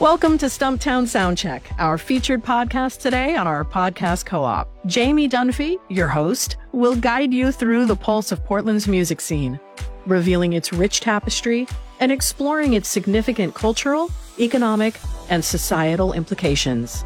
Welcome 0.00 0.36
to 0.38 0.46
Stumptown 0.46 1.04
Soundcheck, 1.04 1.62
our 1.78 1.96
featured 1.96 2.44
podcast 2.44 3.00
today 3.00 3.34
on 3.34 3.46
our 3.46 3.64
podcast 3.64 4.26
co 4.26 4.44
op. 4.44 4.68
Jamie 4.84 5.26
Dunphy, 5.26 5.78
your 5.88 6.06
host, 6.06 6.58
will 6.72 6.94
guide 6.94 7.32
you 7.32 7.50
through 7.50 7.86
the 7.86 7.96
pulse 7.96 8.30
of 8.30 8.44
Portland's 8.44 8.86
music 8.86 9.22
scene, 9.22 9.58
revealing 10.04 10.52
its 10.52 10.70
rich 10.70 11.00
tapestry 11.00 11.66
and 11.98 12.12
exploring 12.12 12.74
its 12.74 12.90
significant 12.90 13.54
cultural, 13.54 14.10
economic, 14.38 15.00
and 15.30 15.42
societal 15.42 16.12
implications. 16.12 17.00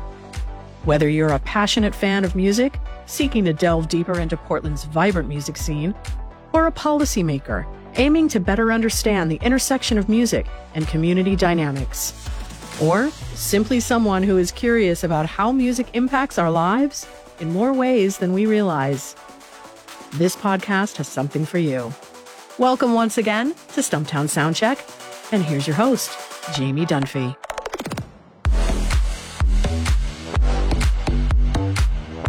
Whether 0.82 1.08
you're 1.08 1.28
a 1.28 1.38
passionate 1.38 1.94
fan 1.94 2.24
of 2.24 2.34
music, 2.34 2.80
seeking 3.06 3.44
to 3.44 3.52
delve 3.52 3.88
deeper 3.88 4.18
into 4.18 4.36
Portland's 4.36 4.82
vibrant 4.82 5.28
music 5.28 5.56
scene, 5.56 5.94
or 6.52 6.66
a 6.66 6.72
policymaker 6.72 7.72
aiming 7.94 8.26
to 8.30 8.40
better 8.40 8.72
understand 8.72 9.30
the 9.30 9.38
intersection 9.42 9.96
of 9.96 10.08
music 10.08 10.46
and 10.74 10.88
community 10.88 11.36
dynamics, 11.36 12.28
or 12.80 13.10
simply 13.34 13.78
someone 13.80 14.22
who 14.22 14.38
is 14.38 14.50
curious 14.50 15.04
about 15.04 15.26
how 15.26 15.52
music 15.52 15.88
impacts 15.92 16.38
our 16.38 16.50
lives 16.50 17.06
in 17.38 17.52
more 17.52 17.72
ways 17.72 18.18
than 18.18 18.32
we 18.32 18.46
realize. 18.46 19.14
This 20.14 20.34
podcast 20.34 20.96
has 20.96 21.06
something 21.06 21.44
for 21.44 21.58
you. 21.58 21.92
Welcome 22.58 22.94
once 22.94 23.18
again 23.18 23.54
to 23.72 23.80
Stumptown 23.80 24.26
Soundcheck, 24.26 25.32
and 25.32 25.42
here's 25.42 25.66
your 25.66 25.76
host, 25.76 26.18
Jamie 26.54 26.86
Dunphy. 26.86 27.36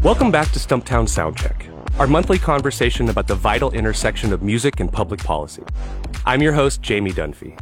Welcome 0.04 0.32
back 0.32 0.52
to 0.52 0.60
Stumptown 0.60 1.08
Soundcheck, 1.08 1.68
our 2.00 2.08
monthly 2.08 2.40
conversation 2.40 3.10
about 3.10 3.28
the 3.28 3.36
vital 3.36 3.72
intersection 3.72 4.34
of 4.34 4.42
music 4.42 4.80
and 4.80 4.92
public 4.92 5.24
policy. 5.24 5.64
I'm 6.26 6.42
your 6.42 6.54
host, 6.54 6.82
Jamie 6.82 7.12
Dunphy. 7.12 7.60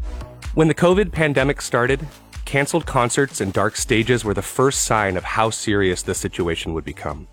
When 0.53 0.67
the 0.67 0.75
COVID 0.75 1.11
pandemic 1.11 1.61
started, 1.61 2.05
canceled 2.49 2.87
concerts 2.87 3.41
and 3.41 3.53
dark 3.53 3.75
stages 3.75 4.25
were 4.25 4.33
the 4.33 4.41
first 4.41 4.81
sign 4.81 5.15
of 5.15 5.23
how 5.23 5.51
serious 5.51 6.01
the 6.01 6.15
situation 6.15 6.73
would 6.73 6.83
become. 6.83 7.27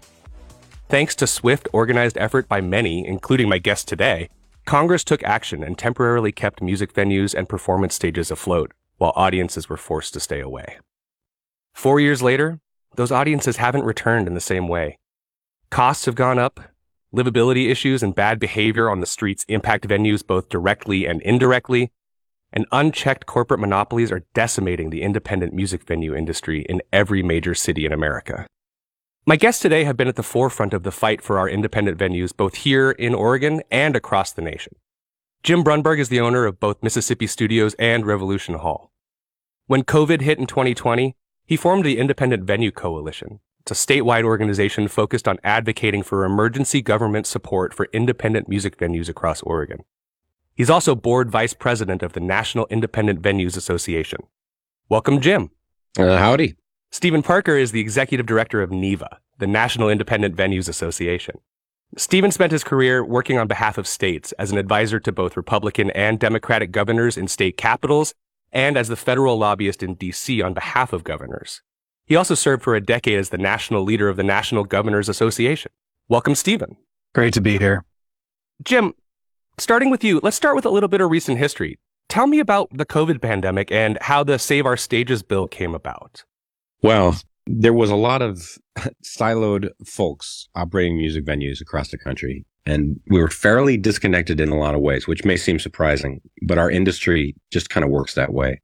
Thanks 0.91 1.15
to 1.15 1.27
swift, 1.27 1.67
organized 1.73 2.19
effort 2.19 2.47
by 2.51 2.61
many, 2.61 3.07
including 3.07 3.49
my 3.49 3.57
guest 3.57 3.89
today, 3.89 4.29
Congress 4.67 5.03
took 5.03 5.23
action 5.23 5.63
and 5.63 5.79
temporarily 5.79 6.33
kept 6.33 6.61
music 6.61 6.93
venues 6.93 7.33
and 7.33 7.49
performance 7.49 7.95
stages 7.95 8.31
afloat, 8.31 8.73
while 8.99 9.15
audiences 9.17 9.71
were 9.71 9.79
forced 9.79 10.13
to 10.13 10.21
stay 10.21 10.41
away. 10.41 10.77
Four 11.73 11.99
years 11.99 12.21
later, 12.21 12.61
those 12.97 13.11
audiences 13.11 13.57
haven't 13.57 13.85
returned 13.85 14.27
in 14.27 14.35
the 14.35 14.41
same 14.41 14.69
way. 14.69 14.99
Costs 15.71 16.05
have 16.05 16.15
gone 16.15 16.39
up, 16.39 16.61
livability 17.11 17.71
issues 17.71 18.03
and 18.03 18.15
bad 18.15 18.39
behavior 18.39 18.91
on 18.91 19.01
the 19.01 19.07
streets 19.07 19.47
impact 19.49 19.89
venues 19.89 20.27
both 20.27 20.51
directly 20.51 21.07
and 21.07 21.23
indirectly, 21.23 21.91
and 22.53 22.67
unchecked 22.73 23.27
corporate 23.27 23.61
monopolies 23.61 24.13
are 24.13 24.25
decimating 24.35 24.91
the 24.91 25.03
independent 25.03 25.53
music 25.53 25.85
venue 25.85 26.15
industry 26.15 26.63
in 26.69 26.83
every 26.93 27.23
major 27.23 27.55
city 27.55 27.87
in 27.87 27.93
America. 27.93 28.47
My 29.27 29.37
guests 29.37 29.61
today 29.61 29.85
have 29.85 29.97
been 29.97 30.09
at 30.09 30.17
the 30.17 30.23
forefront 30.23 30.73
of 30.73 30.85
the 30.85 30.93
fight 30.93 31.21
for 31.21 31.39
our 31.39 31.49
independent 31.49 31.99
venues 31.99 32.37
both 32.37 32.55
here 32.55 32.93
in 32.93 33.15
Oregon 33.15 33.61
and 33.71 33.97
across 33.97 34.33
the 34.33 34.43
nation. 34.43 34.77
Jim 35.43 35.65
Brunberg 35.65 35.99
is 35.99 36.09
the 36.09 36.21
owner 36.21 36.47
of 36.47 36.61
both 36.61 36.83
Mississippi 36.83 37.27
Studios 37.27 37.75
and 37.75 38.07
Revolution 38.07 38.55
Hall. 38.55 38.93
When 39.67 39.83
COVID 39.83 40.21
hit 40.21 40.39
in 40.39 40.47
2020, 40.47 41.17
he 41.45 41.57
formed 41.57 41.85
the 41.85 41.99
Independent 41.99 42.45
Venue 42.45 42.71
Coalition. 42.71 43.41
It's 43.61 43.73
a 43.73 43.87
statewide 43.87 44.23
organization 44.23 44.87
focused 44.87 45.27
on 45.27 45.39
advocating 45.43 46.05
for 46.05 46.25
emergency 46.25 46.81
government 46.81 47.27
support 47.27 47.75
for 47.75 47.89
independent 47.93 48.49
music 48.49 48.79
venues 48.79 49.09
across 49.09 49.43
Oregon. 49.43 49.81
He's 50.57 50.71
also 50.71 50.95
board 50.95 51.31
vice 51.31 51.53
president 51.53 52.03
of 52.03 52.15
the 52.15 52.21
National 52.21 52.67
Independent 52.71 53.21
Venues 53.21 53.59
Association. 53.59 54.21
Welcome, 54.89 55.21
Jim. 55.21 55.51
Uh, 55.99 56.17
howdy. 56.17 56.57
Stephen 56.91 57.23
Parker 57.23 57.57
is 57.57 57.73
the 57.73 57.81
executive 57.81 58.25
director 58.25 58.63
of 58.63 58.71
NEVA, 58.71 59.19
the 59.39 59.47
National 59.47 59.91
Independent 59.91 60.35
Venues 60.35 60.67
Association. 60.67 61.37
Stephen 61.99 62.31
spent 62.31 62.53
his 62.53 62.65
career 62.65 63.05
working 63.05 63.39
on 63.39 63.47
behalf 63.47 63.77
of 63.77 63.87
states 63.87 64.33
as 64.33 64.51
an 64.51 64.57
advisor 64.57 64.99
to 64.99 65.13
both 65.13 65.37
Republican 65.37 65.91
and 65.91 66.19
Democratic 66.19 66.73
governors 66.73 67.19
in 67.19 67.29
state 67.29 67.59
capitals 67.59 68.15
and 68.51 68.79
as 68.79 68.89
the 68.89 68.97
federal 68.97 69.37
lobbyist 69.37 69.83
in 69.83 69.95
DC 69.95 70.43
on 70.43 70.55
behalf 70.55 70.95
of 70.95 71.05
governors. 71.05 71.61
He 72.07 72.17
also 72.17 72.35
served 72.35 72.63
for 72.63 72.75
a 72.75 72.81
decade 72.81 73.19
as 73.19 73.29
the 73.29 73.37
national 73.37 73.83
leader 73.83 74.09
of 74.09 74.17
the 74.17 74.23
National 74.23 74.65
Governors 74.65 75.09
Association. 75.09 75.71
Welcome, 76.09 76.35
Stephen. 76.35 76.77
Great 77.15 77.35
to 77.35 77.41
be 77.43 77.59
here. 77.59 77.85
Jim, 78.63 78.95
starting 79.59 79.91
with 79.91 80.05
you, 80.05 80.21
let's 80.23 80.37
start 80.37 80.57
with 80.57 80.67
a 80.67 80.71
little 80.71 80.89
bit 80.89 81.01
of 81.01 81.11
recent 81.11 81.39
history. 81.39 81.79
Tell 82.09 82.27
me 82.27 82.39
about 82.39 82.69
the 82.73 82.87
COVID 82.87 83.21
pandemic 83.21 83.71
and 83.73 83.99
how 84.01 84.23
the 84.23 84.39
Save 84.39 84.67
Our 84.67 84.77
Stages 84.77 85.23
bill 85.23 85.49
came 85.49 85.75
about. 85.75 86.25
Well, 86.83 87.17
there 87.47 87.73
was 87.73 87.91
a 87.91 87.97
lot 87.97 88.23
of 88.23 88.59
siloed 89.05 89.71
folks 89.85 90.49
operating 90.55 90.97
music 90.97 91.25
venues 91.25 91.61
across 91.61 91.91
the 91.91 91.99
country. 91.99 92.45
And 92.65 93.01
we 93.09 93.21
were 93.21 93.29
fairly 93.29 93.77
disconnected 93.77 94.41
in 94.41 94.49
a 94.49 94.59
lot 94.59 94.75
of 94.75 94.81
ways, 94.81 95.07
which 95.07 95.25
may 95.25 95.37
seem 95.37 95.59
surprising, 95.59 96.21
but 96.43 96.59
our 96.59 96.71
industry 96.71 97.37
just 97.53 97.71
kind 97.71 97.85
of 97.85 97.91
works 97.91 98.15
that 98.15 98.33
way. 98.33 98.61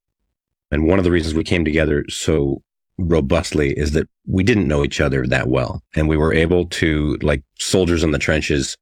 And 0.72 0.88
one 0.88 0.98
of 0.98 1.04
the 1.04 1.10
reasons 1.10 1.34
we 1.34 1.44
came 1.44 1.64
together 1.64 2.04
so 2.08 2.62
robustly 2.98 3.72
is 3.78 3.92
that 3.92 4.08
we 4.26 4.42
didn't 4.42 4.68
know 4.68 4.84
each 4.84 5.00
other 5.00 5.26
that 5.26 5.48
well. 5.48 5.82
And 5.94 6.08
we 6.08 6.16
were 6.16 6.34
able 6.34 6.66
to, 6.66 7.16
like 7.22 7.44
soldiers 7.58 8.02
in 8.02 8.10
the 8.10 8.18
trenches, 8.18 8.76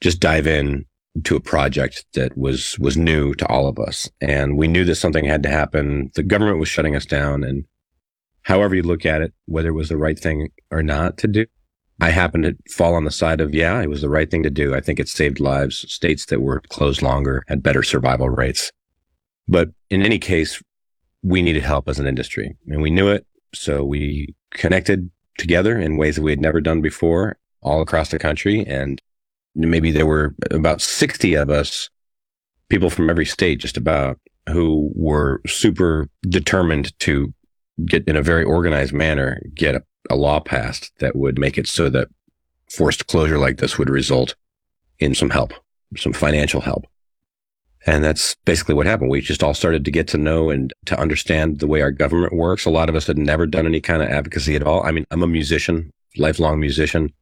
just 0.00 0.20
dive 0.20 0.46
in 0.46 0.84
to 1.24 1.36
a 1.36 1.40
project 1.40 2.04
that 2.14 2.36
was, 2.36 2.78
was 2.78 2.96
new 2.96 3.34
to 3.34 3.46
all 3.46 3.68
of 3.68 3.78
us. 3.78 4.10
And 4.20 4.56
we 4.56 4.68
knew 4.68 4.84
that 4.84 4.96
something 4.96 5.24
had 5.24 5.42
to 5.44 5.48
happen. 5.48 6.10
The 6.14 6.22
government 6.22 6.58
was 6.58 6.68
shutting 6.68 6.96
us 6.96 7.06
down. 7.06 7.44
And 7.44 7.64
however 8.42 8.74
you 8.74 8.82
look 8.82 9.06
at 9.06 9.22
it, 9.22 9.32
whether 9.46 9.68
it 9.68 9.72
was 9.72 9.88
the 9.88 9.96
right 9.96 10.18
thing 10.18 10.50
or 10.70 10.82
not 10.82 11.18
to 11.18 11.28
do, 11.28 11.46
I 12.00 12.10
happened 12.10 12.44
to 12.44 12.56
fall 12.72 12.94
on 12.94 13.04
the 13.04 13.10
side 13.10 13.40
of, 13.40 13.54
yeah, 13.54 13.80
it 13.82 13.88
was 13.88 14.02
the 14.02 14.08
right 14.08 14.30
thing 14.30 14.44
to 14.44 14.50
do. 14.50 14.74
I 14.74 14.80
think 14.80 15.00
it 15.00 15.08
saved 15.08 15.40
lives. 15.40 15.92
States 15.92 16.26
that 16.26 16.40
were 16.40 16.62
closed 16.68 17.02
longer 17.02 17.42
had 17.48 17.62
better 17.62 17.82
survival 17.82 18.28
rates. 18.28 18.70
But 19.48 19.70
in 19.90 20.02
any 20.02 20.18
case, 20.18 20.62
we 21.22 21.42
needed 21.42 21.64
help 21.64 21.88
as 21.88 21.98
an 21.98 22.06
industry 22.06 22.56
and 22.68 22.80
we 22.80 22.90
knew 22.90 23.08
it. 23.08 23.26
So 23.54 23.84
we 23.84 24.34
connected 24.52 25.10
together 25.38 25.78
in 25.78 25.96
ways 25.96 26.16
that 26.16 26.22
we 26.22 26.30
had 26.30 26.40
never 26.40 26.60
done 26.60 26.80
before 26.80 27.38
all 27.62 27.80
across 27.80 28.10
the 28.10 28.18
country. 28.18 28.64
And 28.64 29.02
maybe 29.54 29.90
there 29.90 30.06
were 30.06 30.34
about 30.50 30.80
60 30.80 31.34
of 31.34 31.50
us, 31.50 31.90
people 32.68 32.90
from 32.90 33.10
every 33.10 33.26
state, 33.26 33.60
just 33.60 33.76
about, 33.76 34.18
who 34.48 34.90
were 34.94 35.40
super 35.46 36.08
determined 36.22 36.98
to 37.00 37.32
get 37.84 38.06
in 38.08 38.16
a 38.16 38.22
very 38.22 38.44
organized 38.44 38.92
manner, 38.92 39.40
get 39.54 39.74
a 39.74 39.82
a 40.10 40.16
law 40.16 40.40
passed 40.40 40.92
that 40.98 41.16
would 41.16 41.38
make 41.38 41.58
it 41.58 41.66
so 41.66 41.88
that 41.90 42.08
forced 42.70 43.06
closure 43.06 43.38
like 43.38 43.58
this 43.58 43.78
would 43.78 43.90
result 43.90 44.34
in 44.98 45.14
some 45.14 45.30
help, 45.30 45.52
some 45.96 46.12
financial 46.12 46.60
help. 46.60 46.86
And 47.86 48.04
that's 48.04 48.34
basically 48.44 48.74
what 48.74 48.86
happened. 48.86 49.10
We 49.10 49.20
just 49.20 49.42
all 49.42 49.54
started 49.54 49.84
to 49.84 49.90
get 49.90 50.08
to 50.08 50.18
know 50.18 50.50
and 50.50 50.72
to 50.86 50.98
understand 50.98 51.60
the 51.60 51.66
way 51.66 51.80
our 51.80 51.92
government 51.92 52.34
works. 52.34 52.66
A 52.66 52.70
lot 52.70 52.88
of 52.88 52.94
us 52.94 53.06
had 53.06 53.16
never 53.16 53.46
done 53.46 53.66
any 53.66 53.80
kind 53.80 54.02
of 54.02 54.08
advocacy 54.08 54.56
at 54.56 54.62
all. 54.62 54.82
I 54.82 54.90
mean, 54.90 55.06
I'm 55.10 55.22
a 55.22 55.28
musician, 55.28 55.90
lifelong 56.16 56.60
musician. 56.60 57.12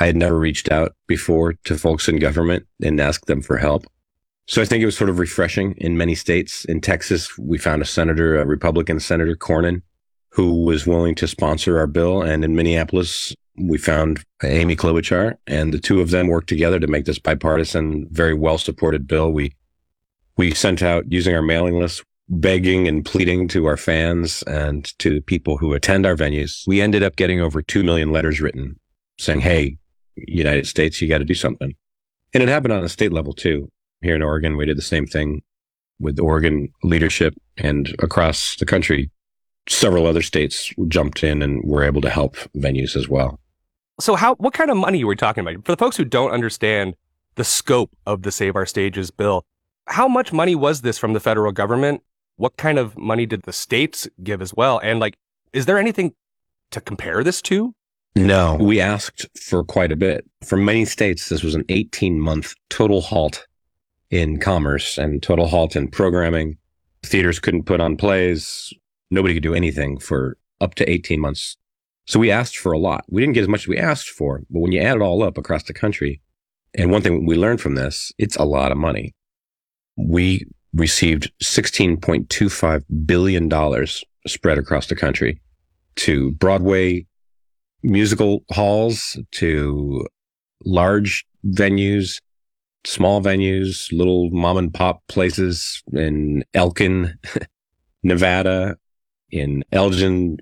I 0.00 0.06
had 0.06 0.16
never 0.16 0.38
reached 0.38 0.70
out 0.70 0.94
before 1.06 1.54
to 1.64 1.78
folks 1.78 2.08
in 2.08 2.18
government 2.18 2.66
and 2.82 3.00
asked 3.00 3.26
them 3.26 3.42
for 3.42 3.58
help. 3.58 3.86
So 4.46 4.60
I 4.60 4.64
think 4.66 4.82
it 4.82 4.86
was 4.86 4.96
sort 4.96 5.10
of 5.10 5.18
refreshing 5.18 5.74
in 5.78 5.96
many 5.96 6.14
states. 6.14 6.64
In 6.66 6.80
Texas, 6.80 7.38
we 7.38 7.56
found 7.56 7.80
a 7.80 7.86
senator, 7.86 8.38
a 8.38 8.46
Republican 8.46 9.00
senator, 9.00 9.34
Cornyn, 9.34 9.82
who 10.30 10.64
was 10.64 10.86
willing 10.86 11.14
to 11.14 11.28
sponsor 11.28 11.78
our 11.78 11.86
bill. 11.86 12.22
And 12.22 12.44
in 12.44 12.54
Minneapolis, 12.54 13.34
we 13.56 13.78
found 13.78 14.22
Amy 14.42 14.76
Klobuchar 14.76 15.36
and 15.46 15.72
the 15.72 15.78
two 15.78 16.00
of 16.00 16.10
them 16.10 16.26
worked 16.26 16.48
together 16.48 16.78
to 16.80 16.86
make 16.86 17.04
this 17.04 17.18
bipartisan, 17.18 18.06
very 18.10 18.34
well 18.34 18.58
supported 18.58 19.06
bill. 19.06 19.30
We, 19.30 19.54
we 20.36 20.52
sent 20.52 20.82
out 20.82 21.10
using 21.10 21.34
our 21.34 21.42
mailing 21.42 21.78
list, 21.78 22.02
begging 22.28 22.88
and 22.88 23.04
pleading 23.04 23.48
to 23.48 23.66
our 23.66 23.76
fans 23.76 24.42
and 24.42 24.92
to 24.98 25.22
people 25.22 25.56
who 25.56 25.72
attend 25.72 26.04
our 26.04 26.16
venues. 26.16 26.66
We 26.66 26.80
ended 26.80 27.02
up 27.02 27.16
getting 27.16 27.40
over 27.40 27.62
2 27.62 27.82
million 27.84 28.10
letters 28.12 28.40
written 28.40 28.78
saying, 29.18 29.40
Hey, 29.40 29.78
United 30.16 30.66
States, 30.66 31.00
you 31.00 31.08
got 31.08 31.18
to 31.18 31.24
do 31.24 31.34
something. 31.34 31.74
And 32.32 32.42
it 32.42 32.48
happened 32.48 32.72
on 32.72 32.84
a 32.84 32.88
state 32.88 33.12
level 33.12 33.32
too. 33.32 33.70
Here 34.02 34.14
in 34.14 34.22
Oregon, 34.22 34.56
we 34.56 34.66
did 34.66 34.76
the 34.76 34.82
same 34.82 35.06
thing 35.06 35.42
with 36.00 36.18
Oregon 36.18 36.68
leadership 36.82 37.34
and 37.56 37.94
across 38.00 38.56
the 38.56 38.66
country 38.66 39.10
several 39.68 40.06
other 40.06 40.22
states 40.22 40.72
jumped 40.88 41.22
in 41.24 41.42
and 41.42 41.62
were 41.64 41.82
able 41.82 42.00
to 42.02 42.10
help 42.10 42.36
venues 42.56 42.96
as 42.96 43.08
well. 43.08 43.40
So 44.00 44.16
how 44.16 44.34
what 44.36 44.52
kind 44.52 44.70
of 44.70 44.76
money 44.76 45.02
are 45.04 45.06
we 45.06 45.16
talking 45.16 45.46
about? 45.46 45.64
For 45.64 45.72
the 45.72 45.76
folks 45.76 45.96
who 45.96 46.04
don't 46.04 46.32
understand 46.32 46.96
the 47.36 47.44
scope 47.44 47.96
of 48.06 48.22
the 48.22 48.32
Save 48.32 48.56
Our 48.56 48.66
Stages 48.66 49.10
bill, 49.10 49.44
how 49.86 50.08
much 50.08 50.32
money 50.32 50.54
was 50.54 50.82
this 50.82 50.98
from 50.98 51.12
the 51.12 51.20
federal 51.20 51.52
government? 51.52 52.02
What 52.36 52.56
kind 52.56 52.78
of 52.78 52.98
money 52.98 53.26
did 53.26 53.42
the 53.42 53.52
states 53.52 54.08
give 54.22 54.42
as 54.42 54.52
well? 54.54 54.80
And 54.82 54.98
like 54.98 55.16
is 55.52 55.66
there 55.66 55.78
anything 55.78 56.14
to 56.72 56.80
compare 56.80 57.22
this 57.22 57.40
to? 57.42 57.74
No, 58.16 58.56
we 58.60 58.80
asked 58.80 59.26
for 59.36 59.64
quite 59.64 59.90
a 59.90 59.96
bit. 59.96 60.24
For 60.44 60.56
many 60.56 60.84
states, 60.84 61.28
this 61.28 61.42
was 61.42 61.54
an 61.54 61.64
18 61.68 62.20
month 62.20 62.54
total 62.70 63.00
halt 63.00 63.46
in 64.10 64.38
commerce 64.38 64.98
and 64.98 65.22
total 65.22 65.48
halt 65.48 65.74
in 65.74 65.88
programming. 65.88 66.56
Theaters 67.02 67.40
couldn't 67.40 67.64
put 67.64 67.80
on 67.80 67.96
plays 67.96 68.72
nobody 69.14 69.34
could 69.34 69.42
do 69.42 69.54
anything 69.54 69.98
for 69.98 70.36
up 70.60 70.74
to 70.74 70.90
18 70.90 71.20
months. 71.20 71.56
So 72.06 72.18
we 72.18 72.30
asked 72.30 72.58
for 72.58 72.72
a 72.72 72.78
lot. 72.78 73.04
We 73.08 73.22
didn't 73.22 73.34
get 73.34 73.42
as 73.42 73.48
much 73.48 73.62
as 73.62 73.68
we 73.68 73.78
asked 73.78 74.10
for, 74.10 74.42
but 74.50 74.60
when 74.60 74.72
you 74.72 74.80
add 74.80 74.96
it 74.96 75.02
all 75.02 75.22
up 75.22 75.38
across 75.38 75.62
the 75.62 75.72
country, 75.72 76.20
and 76.74 76.90
one 76.90 77.02
thing 77.02 77.24
we 77.24 77.36
learned 77.36 77.60
from 77.60 77.76
this, 77.76 78.12
it's 78.18 78.36
a 78.36 78.44
lot 78.44 78.72
of 78.72 78.78
money. 78.78 79.14
We 79.96 80.46
received 80.74 81.32
$16.25 81.42 83.06
billion 83.06 83.86
spread 84.26 84.58
across 84.58 84.88
the 84.88 84.96
country 84.96 85.40
to 85.96 86.32
Broadway 86.32 87.06
musical 87.84 88.44
halls, 88.50 89.16
to 89.32 90.06
large 90.64 91.24
venues, 91.46 92.20
small 92.84 93.22
venues, 93.22 93.92
little 93.92 94.30
mom 94.30 94.56
and 94.56 94.74
pop 94.74 95.02
places 95.08 95.82
in 95.92 96.44
Elkin, 96.54 97.18
Nevada, 98.02 98.76
in 99.30 99.64
Elgin, 99.70 100.38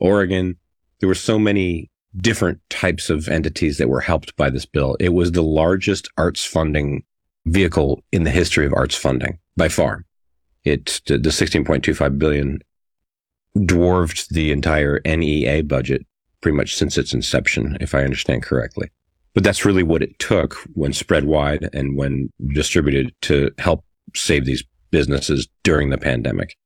Oregon. 0.00 0.56
There 1.00 1.08
were 1.08 1.14
so 1.14 1.38
many 1.38 1.90
different 2.16 2.60
types 2.70 3.10
of 3.10 3.28
entities 3.28 3.78
that 3.78 3.88
were 3.88 4.00
helped 4.00 4.34
by 4.36 4.48
this 4.50 4.64
bill. 4.64 4.96
It 4.98 5.10
was 5.10 5.32
the 5.32 5.42
largest 5.42 6.08
arts 6.16 6.44
funding 6.44 7.04
vehicle 7.46 8.02
in 8.12 8.24
the 8.24 8.30
history 8.30 8.66
of 8.66 8.72
arts 8.74 8.94
funding 8.94 9.38
by 9.56 9.68
far. 9.68 10.04
It, 10.64 11.00
the 11.06 11.18
16.25 11.18 12.18
billion 12.18 12.60
dwarfed 13.64 14.30
the 14.30 14.52
entire 14.52 15.00
NEA 15.04 15.62
budget 15.62 16.06
pretty 16.40 16.56
much 16.56 16.76
since 16.76 16.96
its 16.98 17.12
inception, 17.12 17.76
if 17.80 17.94
I 17.94 18.04
understand 18.04 18.42
correctly. 18.42 18.90
But 19.34 19.44
that's 19.44 19.64
really 19.64 19.82
what 19.82 20.02
it 20.02 20.18
took 20.18 20.54
when 20.74 20.92
spread 20.92 21.24
wide 21.24 21.68
and 21.72 21.96
when 21.96 22.32
distributed 22.54 23.14
to 23.22 23.50
help 23.58 23.84
save 24.14 24.44
these 24.44 24.64
businesses 24.90 25.48
during 25.62 25.90
the 25.90 25.98
pandemic. 25.98 26.56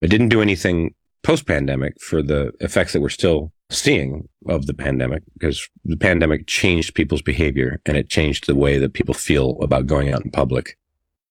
It 0.00 0.08
didn't 0.08 0.30
do 0.30 0.40
anything 0.40 0.94
post 1.22 1.46
pandemic 1.46 2.00
for 2.00 2.22
the 2.22 2.52
effects 2.60 2.92
that 2.92 3.00
we're 3.00 3.10
still 3.10 3.52
seeing 3.70 4.28
of 4.48 4.66
the 4.66 4.74
pandemic 4.74 5.22
because 5.34 5.68
the 5.84 5.96
pandemic 5.96 6.46
changed 6.46 6.94
people's 6.94 7.22
behavior 7.22 7.80
and 7.86 7.96
it 7.96 8.08
changed 8.08 8.46
the 8.46 8.54
way 8.54 8.78
that 8.78 8.94
people 8.94 9.14
feel 9.14 9.58
about 9.60 9.86
going 9.86 10.12
out 10.12 10.24
in 10.24 10.30
public 10.30 10.76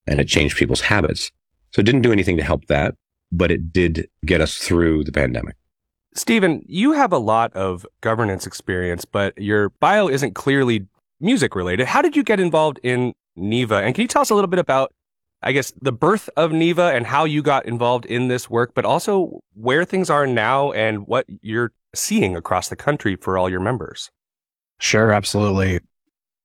and 0.08 0.20
it 0.20 0.28
changed 0.28 0.58
people's 0.58 0.82
habits. 0.82 1.32
So 1.72 1.82
it 1.82 1.86
didn't 1.86 2.02
do 2.02 2.12
anything 2.12 2.38
to 2.38 2.44
help 2.44 2.66
that, 2.68 2.96
but 3.32 3.52
it 3.52 3.74
did 3.74 4.08
get 4.26 4.42
us 4.42 4.56
through 4.56 5.04
the 5.04 5.12
pandemic. 5.12 5.56
Stephen, 6.20 6.66
you 6.68 6.92
have 6.92 7.14
a 7.14 7.18
lot 7.18 7.54
of 7.54 7.86
governance 8.02 8.46
experience, 8.46 9.06
but 9.06 9.38
your 9.38 9.70
bio 9.80 10.10
isn't 10.10 10.36
clearly 10.36 10.86
music 11.22 11.56
related. 11.56 11.88
How 11.88 12.02
did 12.02 12.14
you 12.14 12.24
get 12.24 12.42
involved 12.42 12.78
in 12.84 13.14
NEVA? 13.38 13.76
And 13.76 13.96
can 13.96 14.02
you 14.02 14.08
tell 14.10 14.22
us 14.22 14.30
a 14.30 14.36
little 14.36 14.50
bit 14.50 14.60
about, 14.60 14.94
I 15.42 15.54
guess, 15.54 15.72
the 15.82 15.94
birth 15.94 16.30
of 16.36 16.52
NEVA 16.52 16.92
and 16.94 17.08
how 17.08 17.24
you 17.24 17.42
got 17.42 17.66
involved 17.66 18.06
in 18.06 18.28
this 18.28 18.50
work, 18.50 18.74
but 18.76 18.84
also 18.84 19.40
where 19.54 19.86
things 19.86 20.10
are 20.10 20.28
now 20.28 20.74
and 20.74 21.08
what 21.08 21.26
you're 21.42 21.72
seeing 21.96 22.36
across 22.36 22.68
the 22.68 22.76
country 22.76 23.16
for 23.16 23.38
all 23.38 23.50
your 23.50 23.62
members? 23.62 24.12
Sure, 24.78 25.14
absolutely. 25.14 25.80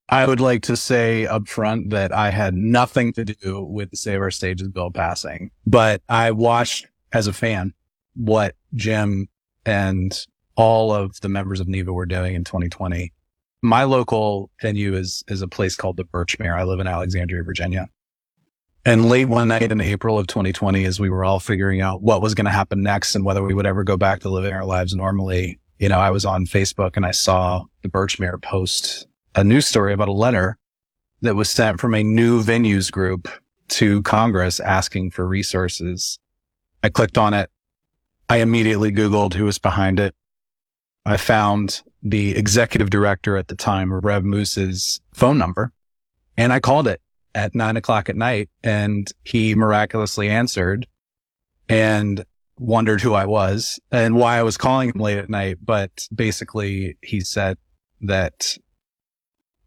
I 0.09 0.25
would 0.25 0.41
like 0.41 0.63
to 0.63 0.77
say 0.77 1.27
up 1.27 1.49
front 1.49 1.91
that 1.91 2.13
I 2.13 2.31
had 2.31 2.55
nothing 2.55 3.13
to 3.15 3.25
do 3.25 3.65
with 3.65 3.91
the 3.91 3.97
Save 3.97 4.21
Our 4.21 4.31
Stages 4.31 4.69
bill 4.69 4.93
passing, 4.93 5.51
but 5.67 6.01
I 6.09 6.31
watched 6.31 6.87
as 7.13 7.27
a 7.27 7.33
fan 7.33 7.75
what 8.15 8.55
Jim 8.75 9.29
and 9.67 10.27
all 10.57 10.93
of 10.93 11.21
the 11.21 11.29
members 11.29 11.61
of 11.61 11.69
NEVA 11.69 11.93
were 11.93 12.07
doing 12.07 12.35
in 12.35 12.45
2020. 12.45 13.13
My 13.63 13.85
local 13.85 14.51
venue 14.61 14.95
is, 14.95 15.25
is 15.29 15.43
a 15.43 15.49
place 15.49 15.75
called 15.75 15.97
the 15.97 16.05
Birchmere. 16.05 16.57
I 16.57 16.65
live 16.65 16.81
in 16.81 16.87
Alexandria, 16.87 17.43
Virginia. 17.43 17.89
And 18.85 19.09
late 19.09 19.27
one 19.27 19.49
night 19.49 19.73
in 19.73 19.81
April 19.81 20.19
of 20.19 20.27
2020, 20.27 20.85
as 20.85 21.01
we 21.01 21.09
were 21.09 21.25
all 21.25 21.41
figuring 21.41 21.81
out 21.81 22.03
what 22.03 22.21
was 22.21 22.35
going 22.35 22.45
to 22.45 22.51
happen 22.51 22.83
next 22.83 23.15
and 23.15 23.25
whether 23.25 23.43
we 23.43 23.55
would 23.55 23.67
ever 23.67 23.83
go 23.83 23.97
back 23.97 24.21
to 24.21 24.29
living 24.29 24.53
our 24.53 24.67
lives 24.67 24.95
normally, 24.95 25.59
you 25.79 25.89
know, 25.89 25.99
I 25.99 26.11
was 26.11 26.27
on 26.27 26.45
Facebook 26.45 26.97
and 26.97 27.07
I 27.07 27.11
saw 27.11 27.65
the 27.83 27.89
Birchmere 27.89 28.43
post 28.43 29.07
a 29.35 29.43
news 29.43 29.67
story 29.67 29.93
about 29.93 30.09
a 30.09 30.13
letter 30.13 30.59
that 31.23 31.35
was 31.35 31.51
sent 31.51 31.81
from 31.81 31.95
a 31.95 32.03
new 32.03 32.43
venues 32.43 32.93
group 32.93 33.29
to 33.69 34.03
Congress 34.03 34.61
asking 34.61 35.11
for 35.11 35.27
resources. 35.27 36.19
I 36.83 36.91
clicked 36.91 37.19
on 37.19 37.35
it. 37.35 37.51
I 38.35 38.39
immediately 38.39 38.91
Googled 38.91 39.35
who 39.35 39.45
was 39.45 39.61
behind 39.61 40.01
it. 40.01 40.13
I 41.07 41.19
found 41.19 41.85
the 42.03 42.37
executive 42.37 42.91
director 42.91 43.37
at 43.37 43.47
the 43.47 43.55
time, 43.55 43.95
Rev 43.95 44.25
Moose's 44.25 45.01
phone 45.15 45.39
number, 45.39 45.73
and 46.37 46.53
I 46.53 46.59
called 46.59 46.89
it 46.89 47.01
at 47.33 47.55
nine 47.55 47.77
o'clock 47.77 48.09
at 48.09 48.17
night 48.17 48.51
and 48.65 49.09
he 49.23 49.55
miraculously 49.55 50.29
answered 50.29 50.89
and 51.69 52.25
wondered 52.59 53.03
who 53.03 53.15
I 53.15 53.25
was 53.25 53.79
and 53.93 54.17
why 54.17 54.39
I 54.39 54.43
was 54.43 54.57
calling 54.57 54.89
him 54.89 55.01
late 55.01 55.19
at 55.19 55.31
night. 55.31 55.59
But 55.63 56.09
basically 56.13 56.99
he 57.03 57.21
said 57.21 57.57
that 58.01 58.59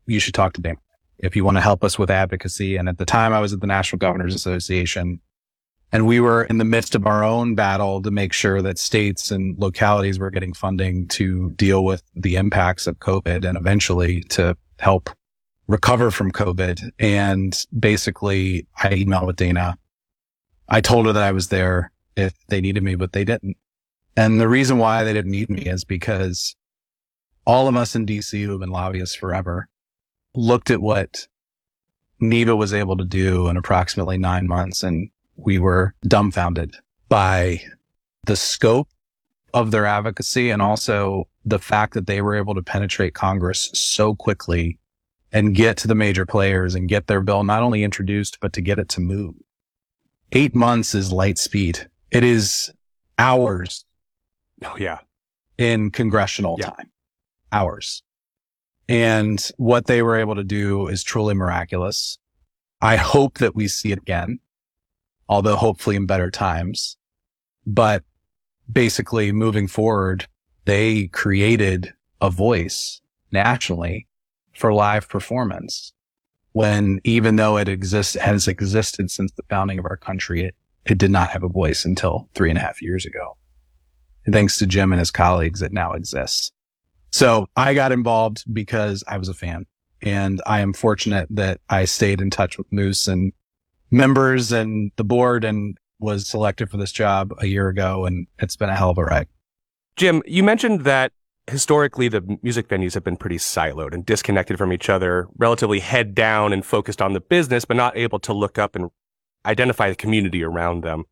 you 0.07 0.19
should 0.19 0.33
talk 0.33 0.51
to 0.55 0.61
Dan 0.61 0.75
if 1.19 1.37
you 1.37 1.45
want 1.45 1.55
to 1.55 1.61
help 1.61 1.85
us 1.85 1.97
with 1.97 2.11
advocacy. 2.11 2.75
And 2.75 2.89
at 2.89 2.97
the 2.97 3.05
time 3.05 3.31
I 3.31 3.39
was 3.39 3.53
at 3.53 3.61
the 3.61 3.67
National 3.67 3.97
Governors 3.97 4.35
Association 4.35 5.21
and 5.91 6.05
we 6.05 6.19
were 6.19 6.43
in 6.43 6.57
the 6.57 6.65
midst 6.65 6.95
of 6.95 7.07
our 7.07 7.23
own 7.23 7.55
battle 7.55 8.01
to 8.01 8.11
make 8.11 8.33
sure 8.33 8.61
that 8.61 8.77
states 8.77 9.31
and 9.31 9.57
localities 9.57 10.19
were 10.19 10.29
getting 10.29 10.53
funding 10.53 11.07
to 11.07 11.51
deal 11.51 11.83
with 11.83 12.03
the 12.15 12.35
impacts 12.35 12.87
of 12.87 12.99
COVID 12.99 13.47
and 13.47 13.57
eventually 13.57 14.21
to 14.29 14.57
help 14.79 15.09
recover 15.67 16.11
from 16.11 16.31
COVID. 16.31 16.91
And 16.99 17.57
basically 17.77 18.67
I 18.77 18.89
emailed 18.89 19.27
with 19.27 19.37
Dayna. 19.37 19.75
I 20.67 20.81
told 20.81 21.05
her 21.05 21.13
that 21.13 21.23
I 21.23 21.31
was 21.31 21.47
there 21.47 21.91
if 22.15 22.33
they 22.47 22.59
needed 22.59 22.83
me, 22.83 22.95
but 22.95 23.13
they 23.13 23.23
didn't. 23.23 23.55
And 24.17 24.41
the 24.41 24.49
reason 24.49 24.79
why 24.79 25.03
they 25.03 25.13
didn't 25.13 25.31
need 25.31 25.49
me 25.49 25.61
is 25.61 25.85
because 25.85 26.55
all 27.45 27.69
of 27.69 27.77
us 27.77 27.95
in 27.95 28.05
DC 28.05 28.43
who 28.43 28.51
have 28.51 28.59
been 28.59 28.71
lobbyists 28.71 29.15
forever 29.15 29.69
looked 30.35 30.69
at 30.69 30.81
what 30.81 31.27
NEVA 32.19 32.55
was 32.55 32.73
able 32.73 32.97
to 32.97 33.05
do 33.05 33.47
in 33.47 33.55
approximately 33.55 34.17
nine 34.17 34.47
months 34.47 34.83
and 34.83 35.11
we 35.37 35.59
were 35.59 35.93
dumbfounded 36.07 36.75
by 37.09 37.61
the 38.25 38.35
scope 38.35 38.89
of 39.53 39.71
their 39.71 39.85
advocacy 39.85 40.49
and 40.49 40.61
also 40.61 41.27
the 41.45 41.59
fact 41.59 41.93
that 41.93 42.07
they 42.07 42.21
were 42.21 42.35
able 42.35 42.53
to 42.53 42.61
penetrate 42.61 43.13
Congress 43.13 43.69
so 43.73 44.13
quickly 44.13 44.77
and 45.31 45.55
get 45.55 45.77
to 45.77 45.87
the 45.87 45.95
major 45.95 46.25
players 46.25 46.75
and 46.75 46.89
get 46.89 47.07
their 47.07 47.21
bill 47.21 47.43
not 47.43 47.63
only 47.63 47.83
introduced, 47.83 48.39
but 48.39 48.53
to 48.53 48.61
get 48.61 48.79
it 48.79 48.89
to 48.89 49.01
move. 49.01 49.35
Eight 50.33 50.53
months 50.53 50.93
is 50.93 51.11
light 51.11 51.37
speed. 51.37 51.87
It 52.11 52.23
is 52.23 52.71
hours. 53.17 53.85
Oh, 54.63 54.75
yeah. 54.77 54.99
In 55.57 55.91
congressional 55.91 56.57
yeah. 56.59 56.71
time. 56.71 56.91
Hours. 57.51 58.03
And 58.89 59.45
what 59.57 59.87
they 59.87 60.01
were 60.01 60.17
able 60.17 60.35
to 60.35 60.43
do 60.43 60.87
is 60.87 61.03
truly 61.03 61.33
miraculous. 61.33 62.17
I 62.81 62.95
hope 62.95 63.37
that 63.39 63.55
we 63.55 63.67
see 63.67 63.91
it 63.91 63.99
again 63.99 64.39
although 65.29 65.55
hopefully 65.55 65.95
in 65.95 66.05
better 66.05 66.31
times. 66.31 66.97
But 67.65 68.03
basically 68.71 69.31
moving 69.31 69.67
forward, 69.67 70.27
they 70.65 71.07
created 71.07 71.93
a 72.21 72.29
voice 72.29 73.01
nationally 73.31 74.07
for 74.53 74.73
live 74.73 75.07
performance 75.07 75.93
when 76.57 76.99
even 77.03 77.35
though 77.35 77.57
it 77.57 77.69
exists, 77.69 78.15
has 78.15 78.47
existed 78.47 79.11
since 79.11 79.31
the 79.33 79.43
founding 79.47 79.77
of 79.77 79.85
our 79.85 79.95
country, 79.95 80.43
it, 80.43 80.55
it 80.85 80.97
did 80.97 81.11
not 81.11 81.29
have 81.29 81.43
a 81.43 81.47
voice 81.47 81.85
until 81.85 82.29
three 82.33 82.49
and 82.49 82.57
a 82.57 82.61
half 82.61 82.81
years 82.81 83.05
ago. 83.05 83.37
And 84.25 84.33
thanks 84.33 84.57
to 84.57 84.65
Jim 84.65 84.91
and 84.91 84.97
his 84.97 85.11
colleagues, 85.11 85.61
it 85.61 85.71
now 85.71 85.93
exists. 85.93 86.51
So 87.11 87.47
I 87.55 87.75
got 87.75 87.91
involved 87.91 88.43
because 88.51 89.03
I 89.07 89.19
was 89.19 89.29
a 89.29 89.35
fan 89.35 89.67
and 90.01 90.41
I 90.47 90.61
am 90.61 90.73
fortunate 90.73 91.27
that 91.29 91.61
I 91.69 91.85
stayed 91.85 92.21
in 92.21 92.31
touch 92.31 92.57
with 92.57 92.71
Moose 92.71 93.07
and 93.07 93.33
members 93.91 94.51
and 94.51 94.91
the 94.95 95.03
board 95.03 95.43
and 95.43 95.77
was 95.99 96.27
selected 96.27 96.69
for 96.69 96.77
this 96.77 96.91
job 96.91 97.33
a 97.39 97.47
year 97.47 97.69
ago. 97.69 98.05
And 98.05 98.27
it's 98.39 98.55
been 98.55 98.69
a 98.69 98.75
hell 98.75 98.91
of 98.91 98.97
a 98.97 99.03
ride. 99.03 99.27
Jim, 99.95 100.21
you 100.25 100.43
mentioned 100.43 100.81
that 100.81 101.11
historically 101.47 102.07
the 102.07 102.37
music 102.43 102.67
venues 102.67 102.93
have 102.93 103.03
been 103.03 103.17
pretty 103.17 103.37
siloed 103.37 103.93
and 103.93 104.05
disconnected 104.05 104.57
from 104.57 104.71
each 104.71 104.89
other, 104.89 105.27
relatively 105.37 105.79
head 105.79 106.13
down 106.13 106.53
and 106.53 106.65
focused 106.65 107.01
on 107.01 107.13
the 107.13 107.21
business, 107.21 107.65
but 107.65 107.77
not 107.77 107.97
able 107.97 108.19
to 108.19 108.33
look 108.33 108.57
up 108.57 108.75
and 108.75 108.91
identify 109.45 109.89
the 109.89 109.95
community 109.95 110.43
around 110.43 110.83
them. 110.83 111.05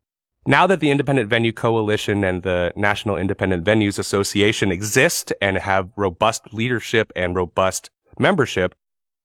Now 0.46 0.66
that 0.68 0.78
the 0.78 0.90
Independent 0.90 1.28
Venue 1.28 1.52
Coalition 1.52 2.22
and 2.22 2.44
the 2.44 2.72
National 2.76 3.16
Independent 3.16 3.64
Venues 3.64 3.98
Association 3.98 4.70
exist 4.70 5.32
and 5.40 5.56
have 5.56 5.90
robust 5.96 6.54
leadership 6.54 7.10
and 7.16 7.34
robust 7.34 7.90
membership, 8.18 8.74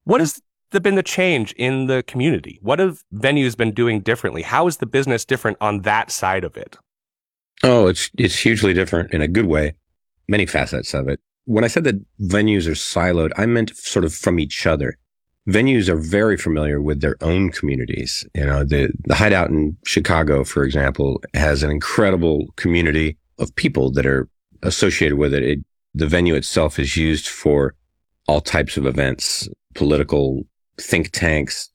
what 0.03 0.21
is 0.21 0.41
been 0.79 0.95
the 0.95 1.03
change 1.03 1.53
in 1.57 1.87
the 1.87 2.03
community? 2.03 2.59
What 2.61 2.79
have 2.79 3.03
venues 3.13 3.57
been 3.57 3.71
doing 3.71 3.99
differently? 4.01 4.41
How 4.41 4.67
is 4.67 4.77
the 4.77 4.85
business 4.85 5.25
different 5.25 5.57
on 5.59 5.81
that 5.81 6.11
side 6.11 6.43
of 6.43 6.55
it? 6.55 6.77
Oh, 7.63 7.87
it's 7.87 8.09
it's 8.17 8.39
hugely 8.39 8.73
different 8.73 9.13
in 9.13 9.21
a 9.21 9.27
good 9.27 9.45
way. 9.45 9.75
Many 10.27 10.45
facets 10.45 10.93
of 10.93 11.07
it. 11.07 11.19
When 11.45 11.63
I 11.63 11.67
said 11.67 11.83
that 11.83 12.03
venues 12.21 12.67
are 12.67 12.71
siloed, 12.71 13.31
I 13.37 13.45
meant 13.45 13.75
sort 13.75 14.05
of 14.05 14.13
from 14.13 14.39
each 14.39 14.65
other. 14.65 14.97
venues 15.49 15.89
are 15.89 15.97
very 15.97 16.37
familiar 16.37 16.81
with 16.81 17.01
their 17.01 17.17
own 17.21 17.49
communities. 17.49 18.25
You 18.35 18.45
know, 18.45 18.63
the, 18.63 18.91
the 19.05 19.15
hideout 19.15 19.49
in 19.49 19.77
Chicago, 19.85 20.43
for 20.43 20.63
example, 20.63 21.21
has 21.33 21.63
an 21.63 21.71
incredible 21.71 22.47
community 22.55 23.17
of 23.39 23.55
people 23.55 23.91
that 23.93 24.05
are 24.05 24.29
associated 24.63 25.17
with 25.17 25.33
it. 25.33 25.43
it 25.43 25.59
the 25.93 26.07
venue 26.07 26.35
itself 26.35 26.79
is 26.79 26.95
used 26.95 27.27
for 27.27 27.75
all 28.27 28.39
types 28.39 28.77
of 28.77 28.85
events, 28.85 29.49
political 29.73 30.43
think 30.81 31.11
tanks, 31.11 31.69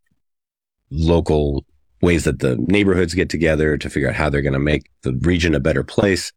local 0.91 1.65
ways 2.03 2.25
that 2.25 2.41
the 2.41 2.57
neighborhoods 2.57 3.15
get 3.15 3.29
together 3.29 3.77
to 3.79 3.91
figure 3.91 4.09
out 4.09 4.15
how 4.15 4.29
they're 4.29 4.43
going 4.43 4.53
to 4.53 4.59
make 4.59 4.91
the 5.03 5.15
region 5.23 5.55
a 5.55 5.61
better 5.61 5.83
place. 5.83 6.33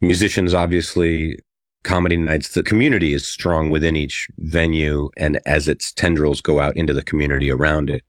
Musicians, 0.00 0.54
obviously, 0.54 1.38
comedy 1.82 2.16
nights, 2.16 2.50
the 2.50 2.62
community 2.62 3.12
is 3.12 3.26
strong 3.26 3.70
within 3.70 3.96
each 3.96 4.28
venue 4.38 5.10
and 5.16 5.40
as 5.46 5.68
its 5.68 5.92
tendrils 5.92 6.40
go 6.40 6.60
out 6.60 6.76
into 6.76 6.92
the 6.92 7.02
community 7.02 7.50
around 7.50 7.90
it. 7.90 8.02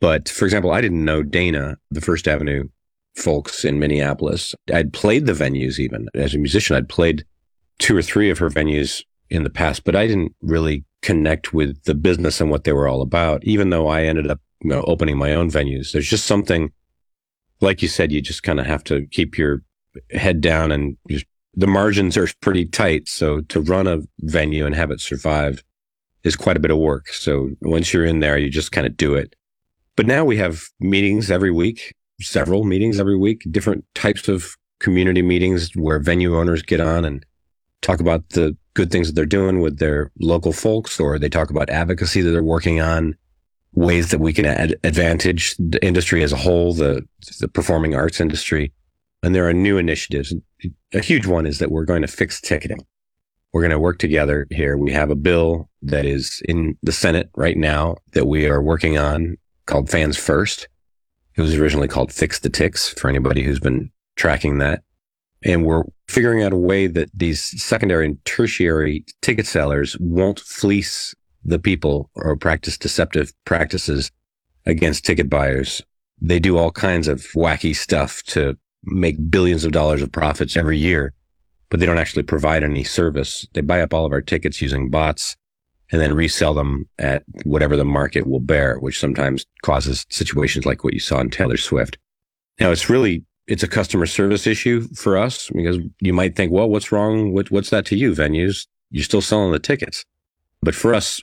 But 0.00 0.28
for 0.28 0.44
example, 0.44 0.72
I 0.72 0.80
didn't 0.80 1.04
know 1.04 1.22
Dayna, 1.22 1.76
the 1.90 2.00
First 2.00 2.26
Avenue 2.26 2.68
folks 3.14 3.64
in 3.64 3.78
Minneapolis. 3.78 4.54
I'd 4.72 4.92
played 4.92 5.26
the 5.26 5.32
venues 5.32 5.78
even 5.78 6.08
as 6.14 6.34
a 6.34 6.38
musician. 6.38 6.74
I'd 6.74 6.88
played 6.88 7.24
two 7.78 7.96
or 7.96 8.02
three 8.02 8.30
of 8.30 8.38
her 8.38 8.48
venues 8.48 9.04
in 9.30 9.44
the 9.44 9.50
past, 9.50 9.84
but 9.84 9.96
I 9.96 10.06
didn't 10.06 10.34
really 10.42 10.84
connect 11.00 11.52
with 11.52 11.82
the 11.84 11.94
business 11.94 12.40
and 12.40 12.50
what 12.50 12.64
they 12.64 12.72
were 12.72 12.88
all 12.88 13.02
about, 13.02 13.42
even 13.44 13.70
though 13.70 13.88
I 13.88 14.04
ended 14.04 14.30
up 14.30 14.40
you 14.62 14.70
know, 14.70 14.82
opening 14.86 15.16
my 15.16 15.34
own 15.34 15.50
venues. 15.50 15.92
There's 15.92 16.08
just 16.08 16.26
something, 16.26 16.70
like 17.60 17.82
you 17.82 17.88
said, 17.88 18.12
you 18.12 18.20
just 18.20 18.42
kind 18.42 18.60
of 18.60 18.66
have 18.66 18.84
to 18.84 19.06
keep 19.06 19.36
your 19.36 19.62
head 20.10 20.40
down 20.40 20.72
and 20.72 20.96
just 21.08 21.26
the 21.54 21.66
margins 21.66 22.16
are 22.16 22.28
pretty 22.40 22.64
tight. 22.64 23.08
So 23.08 23.40
to 23.42 23.60
run 23.60 23.86
a 23.86 24.00
venue 24.20 24.64
and 24.64 24.74
have 24.74 24.90
it 24.90 25.00
survive 25.00 25.62
is 26.24 26.36
quite 26.36 26.56
a 26.56 26.60
bit 26.60 26.70
of 26.70 26.78
work. 26.78 27.08
So 27.08 27.50
once 27.60 27.92
you're 27.92 28.06
in 28.06 28.20
there, 28.20 28.38
you 28.38 28.48
just 28.48 28.72
kind 28.72 28.86
of 28.86 28.96
do 28.96 29.14
it. 29.14 29.34
But 29.96 30.06
now 30.06 30.24
we 30.24 30.36
have 30.38 30.62
meetings 30.80 31.30
every 31.30 31.50
week, 31.50 31.94
several 32.20 32.64
meetings 32.64 32.98
every 32.98 33.16
week, 33.16 33.46
different 33.50 33.84
types 33.94 34.28
of 34.28 34.56
community 34.78 35.22
meetings 35.22 35.70
where 35.74 35.98
venue 35.98 36.38
owners 36.38 36.62
get 36.62 36.80
on 36.80 37.04
and 37.04 37.26
talk 37.82 38.00
about 38.00 38.30
the 38.30 38.56
good 38.74 38.90
things 38.90 39.08
that 39.08 39.14
they're 39.14 39.26
doing 39.26 39.60
with 39.60 39.78
their 39.78 40.10
local 40.18 40.52
folks, 40.52 40.98
or 40.98 41.18
they 41.18 41.28
talk 41.28 41.50
about 41.50 41.70
advocacy 41.70 42.22
that 42.22 42.30
they're 42.30 42.42
working 42.42 42.80
on, 42.80 43.16
ways 43.74 44.10
that 44.10 44.20
we 44.20 44.32
can 44.32 44.46
ad- 44.46 44.76
advantage 44.84 45.56
the 45.56 45.84
industry 45.84 46.22
as 46.22 46.32
a 46.32 46.36
whole, 46.36 46.72
the, 46.74 47.06
the 47.40 47.48
performing 47.48 47.94
arts 47.94 48.20
industry. 48.20 48.72
And 49.22 49.34
there 49.34 49.48
are 49.48 49.52
new 49.52 49.78
initiatives. 49.78 50.34
A 50.92 51.00
huge 51.00 51.26
one 51.26 51.46
is 51.46 51.58
that 51.58 51.70
we're 51.70 51.84
going 51.84 52.02
to 52.02 52.08
fix 52.08 52.40
ticketing. 52.40 52.84
We're 53.52 53.60
going 53.60 53.70
to 53.70 53.78
work 53.78 53.98
together 53.98 54.46
here. 54.50 54.76
We 54.76 54.92
have 54.92 55.10
a 55.10 55.14
bill 55.14 55.68
that 55.82 56.06
is 56.06 56.42
in 56.48 56.76
the 56.82 56.92
Senate 56.92 57.30
right 57.36 57.56
now 57.56 57.96
that 58.12 58.26
we 58.26 58.48
are 58.48 58.62
working 58.62 58.98
on 58.98 59.36
called 59.66 59.90
Fans 59.90 60.16
First. 60.16 60.68
It 61.36 61.42
was 61.42 61.54
originally 61.54 61.88
called 61.88 62.12
Fix 62.12 62.40
the 62.40 62.50
Tix 62.50 62.98
for 62.98 63.08
anybody 63.08 63.42
who's 63.42 63.60
been 63.60 63.90
tracking 64.16 64.58
that. 64.58 64.82
And 65.44 65.64
we're 65.64 65.84
figuring 66.08 66.42
out 66.42 66.52
a 66.52 66.56
way 66.56 66.86
that 66.86 67.10
these 67.14 67.42
secondary 67.62 68.06
and 68.06 68.24
tertiary 68.24 69.04
ticket 69.22 69.46
sellers 69.46 69.96
won't 69.98 70.40
fleece 70.40 71.14
the 71.44 71.58
people 71.58 72.10
or 72.14 72.36
practice 72.36 72.78
deceptive 72.78 73.32
practices 73.44 74.10
against 74.66 75.04
ticket 75.04 75.28
buyers. 75.28 75.82
They 76.20 76.38
do 76.38 76.56
all 76.56 76.70
kinds 76.70 77.08
of 77.08 77.22
wacky 77.34 77.74
stuff 77.74 78.22
to 78.24 78.56
make 78.84 79.30
billions 79.30 79.64
of 79.64 79.72
dollars 79.72 80.02
of 80.02 80.12
profits 80.12 80.56
every 80.56 80.78
year, 80.78 81.12
but 81.68 81.80
they 81.80 81.86
don't 81.86 81.98
actually 81.98 82.22
provide 82.22 82.62
any 82.62 82.84
service. 82.84 83.46
They 83.54 83.60
buy 83.60 83.80
up 83.80 83.92
all 83.92 84.06
of 84.06 84.12
our 84.12 84.20
tickets 84.20 84.62
using 84.62 84.90
bots 84.90 85.36
and 85.90 86.00
then 86.00 86.14
resell 86.14 86.54
them 86.54 86.88
at 86.98 87.22
whatever 87.44 87.76
the 87.76 87.84
market 87.84 88.26
will 88.26 88.40
bear, 88.40 88.78
which 88.78 88.98
sometimes 88.98 89.44
causes 89.62 90.06
situations 90.08 90.64
like 90.64 90.84
what 90.84 90.94
you 90.94 91.00
saw 91.00 91.20
in 91.20 91.30
Taylor 91.30 91.56
Swift. 91.56 91.98
Now 92.60 92.70
it's 92.70 92.88
really, 92.88 93.24
it's 93.46 93.62
a 93.62 93.68
customer 93.68 94.06
service 94.06 94.46
issue 94.46 94.86
for 94.94 95.16
us 95.16 95.50
because 95.50 95.78
you 96.00 96.12
might 96.12 96.36
think, 96.36 96.52
well, 96.52 96.68
what's 96.68 96.92
wrong? 96.92 97.32
What, 97.32 97.50
what's 97.50 97.70
that 97.70 97.86
to 97.86 97.96
you 97.96 98.12
venues? 98.12 98.66
You're 98.90 99.04
still 99.04 99.20
selling 99.20 99.52
the 99.52 99.58
tickets. 99.58 100.04
But 100.60 100.74
for 100.74 100.94
us, 100.94 101.20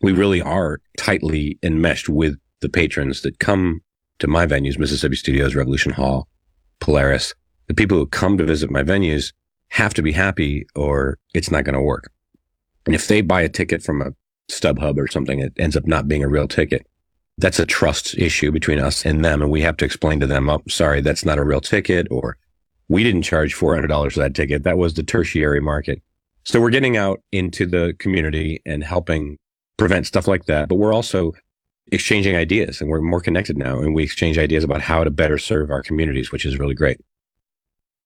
we 0.00 0.12
really 0.12 0.40
are 0.40 0.80
tightly 0.96 1.58
enmeshed 1.62 2.08
with 2.08 2.36
the 2.60 2.68
patrons 2.68 3.22
that 3.22 3.38
come 3.40 3.80
to 4.20 4.26
my 4.26 4.46
venues, 4.46 4.78
Mississippi 4.78 5.16
Studios, 5.16 5.54
Revolution 5.54 5.92
Hall, 5.92 6.28
Polaris. 6.80 7.34
The 7.66 7.74
people 7.74 7.98
who 7.98 8.06
come 8.06 8.38
to 8.38 8.44
visit 8.44 8.70
my 8.70 8.82
venues 8.82 9.32
have 9.68 9.92
to 9.94 10.02
be 10.02 10.12
happy 10.12 10.66
or 10.74 11.18
it's 11.34 11.50
not 11.50 11.64
going 11.64 11.74
to 11.74 11.82
work. 11.82 12.10
And 12.86 12.94
if 12.94 13.06
they 13.06 13.20
buy 13.20 13.42
a 13.42 13.48
ticket 13.50 13.82
from 13.82 14.00
a 14.00 14.12
StubHub 14.50 14.96
or 14.96 15.08
something, 15.08 15.40
it 15.40 15.52
ends 15.58 15.76
up 15.76 15.86
not 15.86 16.08
being 16.08 16.24
a 16.24 16.28
real 16.28 16.48
ticket. 16.48 16.86
That's 17.38 17.58
a 17.58 17.66
trust 17.66 18.16
issue 18.18 18.50
between 18.50 18.80
us 18.80 19.06
and 19.06 19.24
them. 19.24 19.42
And 19.42 19.50
we 19.50 19.62
have 19.62 19.76
to 19.78 19.84
explain 19.84 20.20
to 20.20 20.26
them, 20.26 20.50
oh, 20.50 20.62
sorry, 20.68 21.00
that's 21.00 21.24
not 21.24 21.38
a 21.38 21.44
real 21.44 21.60
ticket 21.60 22.06
or 22.10 22.36
we 22.88 23.04
didn't 23.04 23.22
charge 23.22 23.54
$400 23.54 24.12
for 24.12 24.20
that 24.20 24.34
ticket. 24.34 24.64
That 24.64 24.78
was 24.78 24.94
the 24.94 25.02
tertiary 25.02 25.60
market. 25.60 26.02
So 26.44 26.60
we're 26.60 26.70
getting 26.70 26.96
out 26.96 27.20
into 27.30 27.66
the 27.66 27.94
community 27.98 28.60
and 28.64 28.82
helping 28.82 29.38
prevent 29.76 30.06
stuff 30.06 30.26
like 30.26 30.46
that. 30.46 30.68
But 30.68 30.76
we're 30.76 30.94
also 30.94 31.32
exchanging 31.92 32.36
ideas 32.36 32.80
and 32.80 32.90
we're 32.90 33.00
more 33.00 33.20
connected 33.20 33.56
now 33.56 33.78
and 33.78 33.94
we 33.94 34.02
exchange 34.02 34.38
ideas 34.38 34.64
about 34.64 34.80
how 34.80 35.04
to 35.04 35.10
better 35.10 35.38
serve 35.38 35.70
our 35.70 35.82
communities, 35.82 36.32
which 36.32 36.44
is 36.44 36.58
really 36.58 36.74
great. 36.74 37.00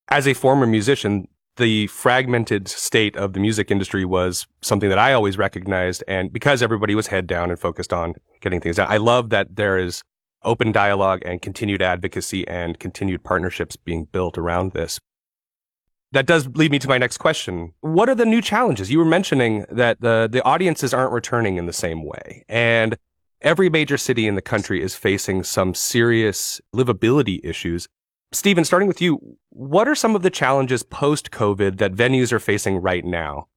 As 0.08 0.26
a 0.26 0.34
former 0.34 0.66
musician, 0.66 1.28
the 1.56 1.86
fragmented 1.88 2.68
state 2.68 3.16
of 3.16 3.34
the 3.34 3.40
music 3.40 3.70
industry 3.70 4.04
was 4.04 4.46
something 4.62 4.88
that 4.88 4.98
I 4.98 5.12
always 5.12 5.36
recognized. 5.36 6.02
And 6.08 6.32
because 6.32 6.62
everybody 6.62 6.94
was 6.94 7.08
head 7.08 7.26
down 7.26 7.50
and 7.50 7.58
focused 7.58 7.92
on 7.92 8.14
getting 8.40 8.60
things 8.60 8.76
done, 8.76 8.88
I 8.90 8.96
love 8.96 9.30
that 9.30 9.56
there 9.56 9.78
is 9.78 10.02
open 10.44 10.72
dialogue 10.72 11.22
and 11.24 11.40
continued 11.40 11.82
advocacy 11.82 12.46
and 12.48 12.78
continued 12.78 13.22
partnerships 13.22 13.76
being 13.76 14.06
built 14.06 14.36
around 14.36 14.72
this 14.72 14.98
that 16.12 16.26
does 16.26 16.46
lead 16.48 16.70
me 16.70 16.78
to 16.78 16.88
my 16.88 16.98
next 16.98 17.18
question. 17.18 17.72
What 17.80 18.08
are 18.08 18.14
the 18.14 18.26
new 18.26 18.40
challenges? 18.42 18.90
You 18.90 18.98
were 18.98 19.04
mentioning 19.04 19.64
that 19.70 20.00
the, 20.00 20.28
the 20.30 20.44
audiences 20.44 20.94
aren't 20.94 21.12
returning 21.12 21.56
in 21.56 21.66
the 21.66 21.72
same 21.72 22.04
way. 22.04 22.44
And 22.48 22.96
every 23.40 23.70
major 23.70 23.96
city 23.96 24.26
in 24.26 24.34
the 24.34 24.42
country 24.42 24.82
is 24.82 24.94
facing 24.94 25.42
some 25.42 25.74
serious 25.74 26.60
livability 26.74 27.40
issues. 27.42 27.88
Stephen, 28.32 28.64
starting 28.64 28.88
with 28.88 29.00
you, 29.00 29.36
what 29.50 29.86
are 29.86 29.94
some 29.94 30.16
of 30.16 30.22
the 30.22 30.30
challenges 30.30 30.82
post 30.82 31.30
COVID 31.30 31.78
that 31.78 31.92
venues 31.92 32.32
are 32.32 32.38
facing 32.38 32.76
right 32.76 33.04
now? 33.04 33.48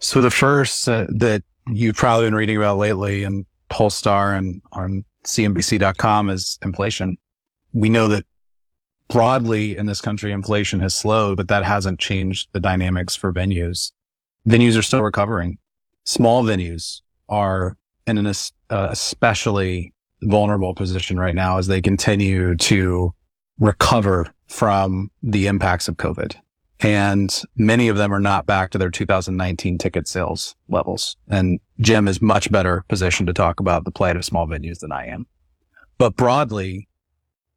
So 0.00 0.20
the 0.20 0.30
first 0.30 0.88
uh, 0.88 1.06
that 1.18 1.42
you've 1.68 1.96
probably 1.96 2.26
been 2.26 2.34
reading 2.34 2.56
about 2.56 2.78
lately 2.78 3.22
in 3.22 3.46
Pollstar 3.70 4.36
and 4.36 4.60
on 4.72 5.04
CNBC.com 5.24 6.28
is 6.28 6.58
inflation. 6.62 7.16
We 7.72 7.88
know 7.88 8.08
that 8.08 8.24
broadly 9.08 9.76
in 9.76 9.86
this 9.86 10.00
country, 10.00 10.32
inflation 10.32 10.80
has 10.80 10.94
slowed, 10.94 11.36
but 11.36 11.48
that 11.48 11.64
hasn't 11.64 12.00
changed 12.00 12.48
the 12.52 12.60
dynamics 12.60 13.14
for 13.14 13.32
venues. 13.32 13.92
Venues 14.48 14.76
are 14.76 14.82
still 14.82 15.02
recovering. 15.02 15.58
Small 16.04 16.42
venues 16.42 17.02
are 17.28 17.76
in 18.06 18.18
an 18.18 18.26
uh, 18.26 18.88
especially 18.90 19.94
vulnerable 20.22 20.74
position 20.74 21.18
right 21.18 21.34
now 21.34 21.58
as 21.58 21.68
they 21.68 21.80
continue 21.80 22.56
to 22.56 23.14
recover 23.60 24.32
from 24.48 25.10
the 25.22 25.46
impacts 25.46 25.86
of 25.86 25.96
COVID. 25.96 26.34
And 26.80 27.42
many 27.56 27.88
of 27.88 27.98
them 27.98 28.12
are 28.12 28.20
not 28.20 28.46
back 28.46 28.70
to 28.70 28.78
their 28.78 28.90
2019 28.90 29.76
ticket 29.76 30.08
sales 30.08 30.56
levels. 30.68 31.16
And 31.28 31.60
Jim 31.78 32.08
is 32.08 32.22
much 32.22 32.50
better 32.50 32.84
positioned 32.88 33.26
to 33.26 33.34
talk 33.34 33.60
about 33.60 33.84
the 33.84 33.90
plight 33.90 34.16
of 34.16 34.24
small 34.24 34.46
venues 34.46 34.78
than 34.80 34.90
I 34.90 35.06
am. 35.06 35.26
But 35.98 36.16
broadly, 36.16 36.88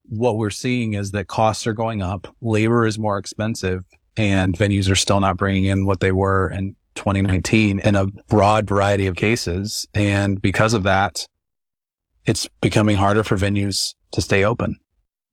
what 0.03 0.37
we're 0.37 0.49
seeing 0.49 0.93
is 0.93 1.11
that 1.11 1.27
costs 1.27 1.65
are 1.65 1.73
going 1.73 2.01
up, 2.01 2.27
labor 2.41 2.85
is 2.85 2.99
more 2.99 3.17
expensive, 3.17 3.85
and 4.17 4.53
venues 4.57 4.91
are 4.91 4.95
still 4.95 5.21
not 5.21 5.37
bringing 5.37 5.65
in 5.65 5.85
what 5.85 6.01
they 6.01 6.11
were 6.11 6.49
in 6.49 6.75
2019 6.95 7.79
in 7.79 7.95
a 7.95 8.07
broad 8.27 8.67
variety 8.67 9.07
of 9.07 9.15
cases. 9.15 9.87
And 9.93 10.41
because 10.41 10.73
of 10.73 10.83
that, 10.83 11.25
it's 12.25 12.47
becoming 12.61 12.97
harder 12.97 13.23
for 13.23 13.37
venues 13.37 13.95
to 14.11 14.21
stay 14.21 14.43
open. 14.43 14.77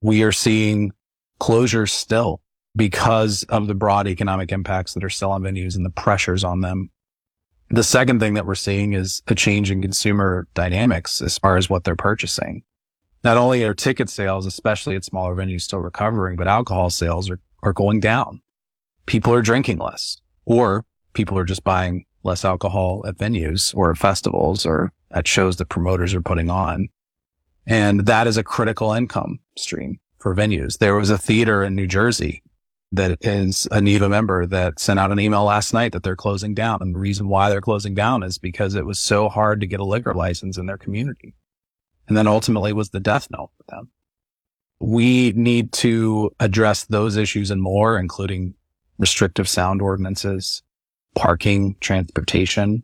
We 0.03 0.23
are 0.23 0.33
seeing 0.33 0.93
closures 1.41 1.91
still 1.91 2.41
because 2.77 3.43
of 3.45 3.67
the 3.67 3.75
broad 3.75 4.07
economic 4.07 4.53
impacts 4.53 4.95
that 4.95 5.05
are 5.05 5.11
still 5.11 5.33
on 5.33 5.43
venues 5.43 5.77
and 5.77 5.85
the 5.85 5.91
pressures 5.91 6.45
on 6.45 6.61
them. 6.61 6.91
The 7.71 7.85
second 7.85 8.21
thing 8.21 8.35
that 8.35 8.47
we're 8.47 8.55
seeing 8.55 8.95
is 8.95 9.23
a 9.29 9.35
change 9.35 9.71
in 9.71 9.83
consumer 9.83 10.49
dynamics 10.55 11.23
as 11.23 11.39
far 11.39 11.57
as 11.57 11.71
what 11.71 11.85
they're 11.85 11.97
purchasing 11.97 12.63
not 13.23 13.37
only 13.37 13.63
are 13.65 13.75
ticket 13.75 14.09
sales, 14.09 14.47
especially 14.47 14.97
at 14.97 15.05
smaller 15.05 15.35
venues, 15.35 15.63
still 15.63 15.81
recovering, 15.81 16.37
but 16.37 16.49
alcohol 16.49 16.91
sales 16.91 17.31
are, 17.31 17.39
are 17.63 17.73
going 17.73 18.01
down. 18.01 18.41
People 19.07 19.35
are 19.35 19.43
drinking 19.43 19.79
less, 19.79 20.21
or 20.47 20.85
people 21.13 21.37
are 21.39 21.45
just 21.45 21.65
buying 21.65 22.05
less 22.23 22.45
alcohol 22.45 23.05
at 23.07 23.19
venues 23.19 23.75
or 23.75 23.91
at 23.91 23.99
festivals 23.99 24.65
or 24.65 24.93
at 25.11 25.27
shows 25.27 25.57
that 25.57 25.69
promoters 25.69 26.15
are 26.15 26.23
putting 26.23 26.51
on. 26.51 26.89
And 27.67 28.07
that 28.07 28.27
is 28.27 28.37
a 28.37 28.45
critical 28.45 28.93
income 28.93 29.39
stream 29.57 30.01
for 30.19 30.35
venues. 30.35 30.79
There 30.79 30.97
was 30.97 31.11
a 31.11 31.19
theater 31.19 31.63
in 31.63 31.75
New 31.75 31.87
Jersey 31.87 32.43
that 32.93 33.19
is 33.21 33.69
a 33.71 33.81
NEVA 33.81 34.09
member 34.09 34.47
that 34.47 34.81
sent 34.81 34.99
out 34.99 35.13
an 35.13 35.21
email 35.21 35.45
last 35.45 35.73
night 35.73 35.93
that 35.93 36.03
they're 36.03 36.17
closing 36.17 36.55
down. 36.55 36.79
And 36.81 36.95
the 36.95 36.99
reason 36.99 37.29
why 37.29 37.49
they're 37.49 37.61
closing 37.61 37.95
down 37.95 38.23
is 38.23 38.39
because 38.39 38.75
it 38.75 38.85
was 38.85 38.99
so 38.99 39.29
hard 39.29 39.61
to 39.61 39.67
get 39.67 39.81
a 39.81 39.85
liquor 39.85 40.15
license 40.15 40.59
in 40.59 40.67
their 40.67 40.79
community. 40.79 41.35
And 42.09 42.17
then 42.17 42.27
ultimately 42.27 42.73
was 42.73 42.91
the 42.91 42.99
death 42.99 43.29
knell 43.31 43.53
for 43.57 43.65
them. 43.69 43.91
We 44.81 45.33
need 45.33 45.73
to 45.75 46.35
address 46.41 46.85
those 46.85 47.17
issues 47.17 47.51
and 47.51 47.63
more, 47.63 47.99
including 47.99 48.55
restrictive 48.99 49.49
sound 49.49 49.81
ordinances, 49.81 50.63
parking, 51.15 51.77
transportation, 51.81 52.83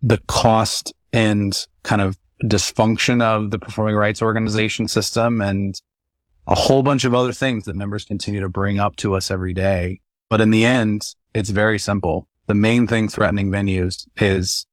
the 0.00 0.18
cost 0.26 0.92
and 1.12 1.66
kind 1.82 2.02
of 2.02 2.18
dysfunction 2.42 3.22
of 3.22 3.50
the 3.50 3.58
performing 3.58 3.94
rights 3.94 4.22
organization 4.22 4.88
system 4.88 5.40
and 5.40 5.80
a 6.46 6.54
whole 6.54 6.82
bunch 6.82 7.04
of 7.04 7.14
other 7.14 7.32
things 7.32 7.64
that 7.64 7.76
members 7.76 8.04
continue 8.04 8.40
to 8.40 8.48
bring 8.48 8.78
up 8.78 8.96
to 8.96 9.14
us 9.14 9.30
every 9.30 9.54
day. 9.54 10.00
But 10.28 10.40
in 10.40 10.50
the 10.50 10.64
end, 10.64 11.14
it's 11.32 11.50
very 11.50 11.78
simple. 11.78 12.28
The 12.46 12.54
main 12.54 12.86
thing 12.86 13.08
threatening 13.08 13.50
venues 13.50 14.06
is 14.16 14.66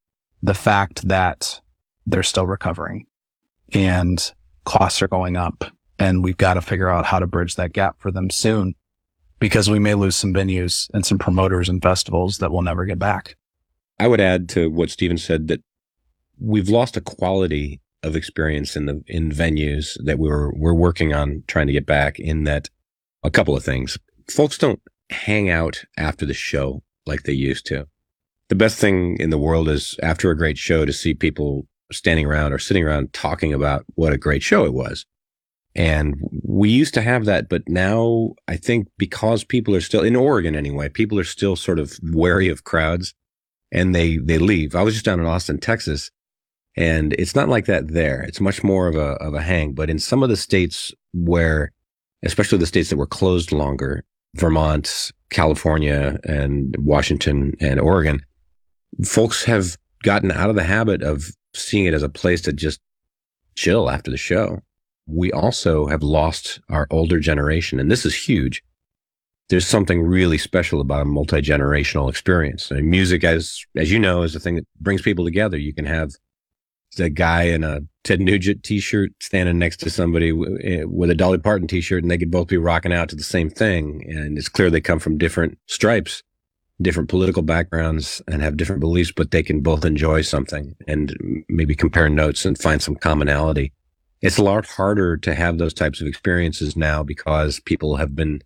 the 0.44 0.54
fact 0.54 1.08
that 1.08 1.62
they're 2.06 2.24
still 2.24 2.48
recovering 2.48 3.06
and 3.74 4.32
costs 4.66 5.02
are 5.02 5.08
going 5.08 5.38
up. 5.38 5.64
And 6.00 6.24
we've 6.24 6.38
got 6.38 6.56
to 6.56 6.62
figure 6.62 6.90
out 6.90 7.06
how 7.06 7.20
to 7.20 7.28
bridge 7.28 7.56
that 7.56 7.74
gap 7.74 8.00
for 8.00 8.12
them 8.12 8.30
soon 8.30 8.76
because 9.40 9.70
we 9.70 9.80
may 9.80 9.94
lose 9.94 10.16
some 10.16 10.34
venues 10.34 10.90
and 10.94 11.06
some 11.06 11.20
promoters 11.20 11.70
and 11.70 11.82
festivals 11.82 12.40
that 12.40 12.52
we'll 12.52 12.64
never 12.64 12.86
get 12.86 13.00
back. 13.00 13.36
I 14.00 14.08
would 14.08 14.20
add 14.20 14.50
to 14.50 14.70
what 14.70 14.90
Stephen 14.90 15.18
said 15.18 15.48
that 15.50 15.62
we've 16.42 16.70
lost 16.70 16.98
a 16.98 17.02
quality 17.02 17.80
of 18.04 18.16
experience 18.16 18.76
in 18.76 18.88
the 18.88 19.04
in 19.08 19.32
venues 19.32 19.96
that 20.04 20.18
we're 20.18 20.52
we're 20.54 20.74
working 20.74 21.14
on 21.14 21.44
trying 21.48 21.68
to 21.68 21.74
get 21.74 21.86
back 21.86 22.20
in 22.20 22.44
that 22.46 22.70
a 23.24 23.30
couple 23.30 23.56
of 23.56 23.64
things. 23.64 23.98
Folks 24.30 24.58
don't 24.58 24.82
hang 25.12 25.50
out 25.50 25.84
after 25.98 26.26
the 26.26 26.34
show 26.34 26.82
like 27.06 27.24
they 27.24 27.34
used 27.34 27.66
to. 27.68 27.88
The 28.50 28.56
best 28.56 28.80
thing 28.80 29.18
in 29.20 29.30
the 29.30 29.38
world 29.38 29.70
is 29.70 29.96
after 30.02 30.32
a 30.32 30.38
great 30.38 30.58
show 30.58 30.84
to 30.84 30.92
see 30.92 31.14
people 31.14 31.68
standing 31.92 32.26
around 32.26 32.54
or 32.54 32.60
sitting 32.60 32.84
around 32.84 33.14
talking 33.14 33.54
about 33.54 33.86
what 33.96 34.14
a 34.14 34.18
great 34.18 34.42
show 34.42 34.66
it 34.66 34.74
was. 34.74 35.06
And 35.74 36.16
we 36.44 36.70
used 36.70 36.94
to 36.96 37.02
have 37.02 37.26
that, 37.26 37.48
but 37.48 37.64
now 37.68 38.34
I 38.48 38.58
think 38.58 38.88
because 38.98 39.44
people 39.46 39.74
are 39.76 39.82
still 39.82 40.04
in 40.04 40.18
Oregon 40.18 40.56
anyway, 40.56 40.90
people 40.90 41.18
are 41.18 41.24
still 41.24 41.56
sort 41.56 41.80
of 41.80 41.98
wary 42.04 42.50
of 42.50 42.66
crowds 42.66 43.14
and 43.72 43.96
they, 43.96 44.18
they 44.18 44.38
leave. 44.38 44.76
I 44.76 44.84
was 44.84 44.96
just 44.96 45.06
down 45.06 45.22
in 45.22 45.26
Austin, 45.26 45.60
Texas 45.60 46.12
and 46.78 47.14
it's 47.14 47.36
not 47.36 47.50
like 47.50 47.66
that 47.66 47.90
there. 47.90 48.22
It's 48.22 48.40
much 48.40 48.64
more 48.64 48.88
of 48.88 48.96
a, 48.96 49.14
of 49.24 49.34
a 49.34 49.42
hang. 49.42 49.74
But 49.74 49.90
in 49.90 50.00
some 50.00 50.24
of 50.24 50.30
the 50.30 50.38
states 50.38 50.94
where, 51.14 51.72
especially 52.24 52.60
the 52.60 52.66
states 52.66 52.90
that 52.90 52.98
were 52.98 53.08
closed 53.08 53.52
longer, 53.52 54.04
Vermont, 54.36 55.12
California, 55.30 56.20
and 56.24 56.76
Washington 56.80 57.54
and 57.60 57.80
Oregon, 57.80 58.24
folks 59.04 59.44
have 59.44 59.78
gotten 60.04 60.32
out 60.32 60.50
of 60.50 60.56
the 60.56 60.64
habit 60.64 61.04
of 61.04 61.32
seeing 61.54 61.86
it 61.86 61.94
as 61.94 62.04
a 62.04 62.10
place 62.10 62.42
to 62.42 62.54
just 62.54 62.80
chill 63.56 63.90
after 63.90 64.10
the 64.10 64.18
show. 64.18 64.62
We 65.08 65.32
also 65.32 65.88
have 65.88 66.04
lost 66.04 66.62
our 66.70 66.88
older 66.90 67.20
generation, 67.20 67.80
and 67.80 67.92
this 67.92 68.06
is 68.06 68.16
huge. 68.16 68.64
There's 69.50 69.68
something 69.68 70.02
really 70.02 70.38
special 70.38 70.80
about 70.80 71.02
a 71.02 71.06
multi-generational 71.06 72.10
experience. 72.10 72.72
I 72.72 72.76
mean, 72.76 72.90
music, 72.90 73.26
as, 73.26 73.66
as 73.76 73.92
you 73.92 74.00
know, 74.00 74.24
is 74.24 74.34
a 74.34 74.40
thing 74.40 74.56
that 74.56 74.68
brings 74.80 75.02
people 75.02 75.26
together. 75.26 75.58
You 75.58 75.74
can 75.74 75.86
have 75.86 76.12
a 77.00 77.10
guy 77.10 77.44
in 77.44 77.64
a 77.64 77.82
Ted 78.04 78.20
Nugent 78.20 78.64
t-shirt 78.64 79.12
standing 79.22 79.60
next 79.60 79.78
to 79.78 79.90
somebody 79.90 80.30
eh, 80.64 80.84
with 80.86 81.10
a 81.10 81.16
Dolly 81.16 81.38
Parton 81.38 81.68
t-shirt 81.68 82.04
and 82.04 82.12
they 82.12 82.18
could 82.18 82.32
both 82.32 82.48
be 82.48 82.58
rocking 82.58 82.94
out 82.94 83.10
to 83.10 83.16
the 83.16 83.24
same 83.24 83.50
thing. 83.50 84.04
And 84.08 84.38
it's 84.38 84.50
clear 84.50 84.70
they 84.70 84.82
come 84.82 85.00
from 85.00 85.18
different 85.18 85.58
stripes, 85.68 86.24
different 86.82 87.10
political 87.10 87.44
backgrounds 87.44 88.22
and 88.28 88.42
have 88.42 88.58
different 88.58 88.82
beliefs, 88.82 89.12
but 89.12 89.32
they 89.32 89.44
can 89.44 89.62
both 89.62 89.86
enjoy 89.86 90.22
something 90.22 90.76
and 90.88 91.16
maybe 91.48 91.76
compare 91.76 92.10
notes 92.10 92.46
and 92.46 92.58
find 92.58 92.82
some 92.82 92.96
commonality. 92.96 93.72
It's 94.22 94.38
a 94.38 94.44
lot 94.44 94.68
harder 94.68 95.18
to 95.18 95.34
have 95.34 95.58
those 95.58 95.74
types 95.74 96.02
of 96.02 96.08
experiences 96.08 96.76
now 96.76 97.04
because 97.04 97.60
people 97.60 97.96
have 97.98 98.16
been 98.16 98.42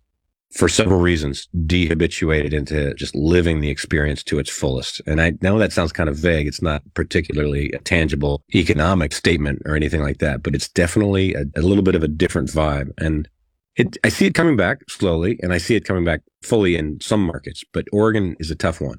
for 0.52 0.68
several 0.68 1.00
reasons, 1.00 1.48
dehabituated 1.66 2.52
into 2.52 2.94
just 2.94 3.14
living 3.14 3.60
the 3.60 3.68
experience 3.68 4.22
to 4.24 4.38
its 4.38 4.50
fullest. 4.50 5.00
And 5.06 5.20
I 5.20 5.32
know 5.42 5.58
that 5.58 5.72
sounds 5.72 5.92
kind 5.92 6.08
of 6.08 6.16
vague. 6.16 6.46
It's 6.46 6.62
not 6.62 6.82
particularly 6.94 7.70
a 7.72 7.78
tangible 7.78 8.42
economic 8.54 9.12
statement 9.12 9.62
or 9.66 9.76
anything 9.76 10.02
like 10.02 10.18
that, 10.18 10.42
but 10.42 10.54
it's 10.54 10.68
definitely 10.68 11.34
a, 11.34 11.44
a 11.56 11.62
little 11.62 11.82
bit 11.82 11.94
of 11.94 12.02
a 12.02 12.08
different 12.08 12.48
vibe. 12.48 12.90
And 12.98 13.28
it, 13.76 13.96
I 14.04 14.08
see 14.08 14.26
it 14.26 14.34
coming 14.34 14.56
back 14.56 14.88
slowly 14.88 15.38
and 15.42 15.52
I 15.52 15.58
see 15.58 15.74
it 15.74 15.84
coming 15.84 16.04
back 16.04 16.22
fully 16.42 16.76
in 16.76 17.00
some 17.00 17.24
markets, 17.26 17.62
but 17.72 17.86
Oregon 17.92 18.36
is 18.38 18.50
a 18.50 18.56
tough 18.56 18.80
one. 18.80 18.98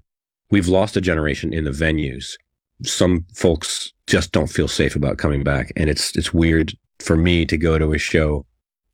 We've 0.52 0.68
lost 0.68 0.96
a 0.96 1.02
generation 1.02 1.54
in 1.54 1.64
the 1.64 1.72
venues. 1.72 2.34
Some 2.84 3.26
folks 3.34 3.92
just 4.06 4.32
don't 4.32 4.48
feel 4.48 4.68
safe 4.68 4.96
about 4.96 5.18
coming 5.18 5.44
back. 5.44 5.72
And 5.76 5.90
it's, 5.90 6.16
it's 6.16 6.34
weird 6.34 6.74
for 7.00 7.18
me 7.18 7.46
to 7.46 7.58
go 7.58 7.80
to 7.80 7.94
a 7.94 7.98
show 7.98 8.46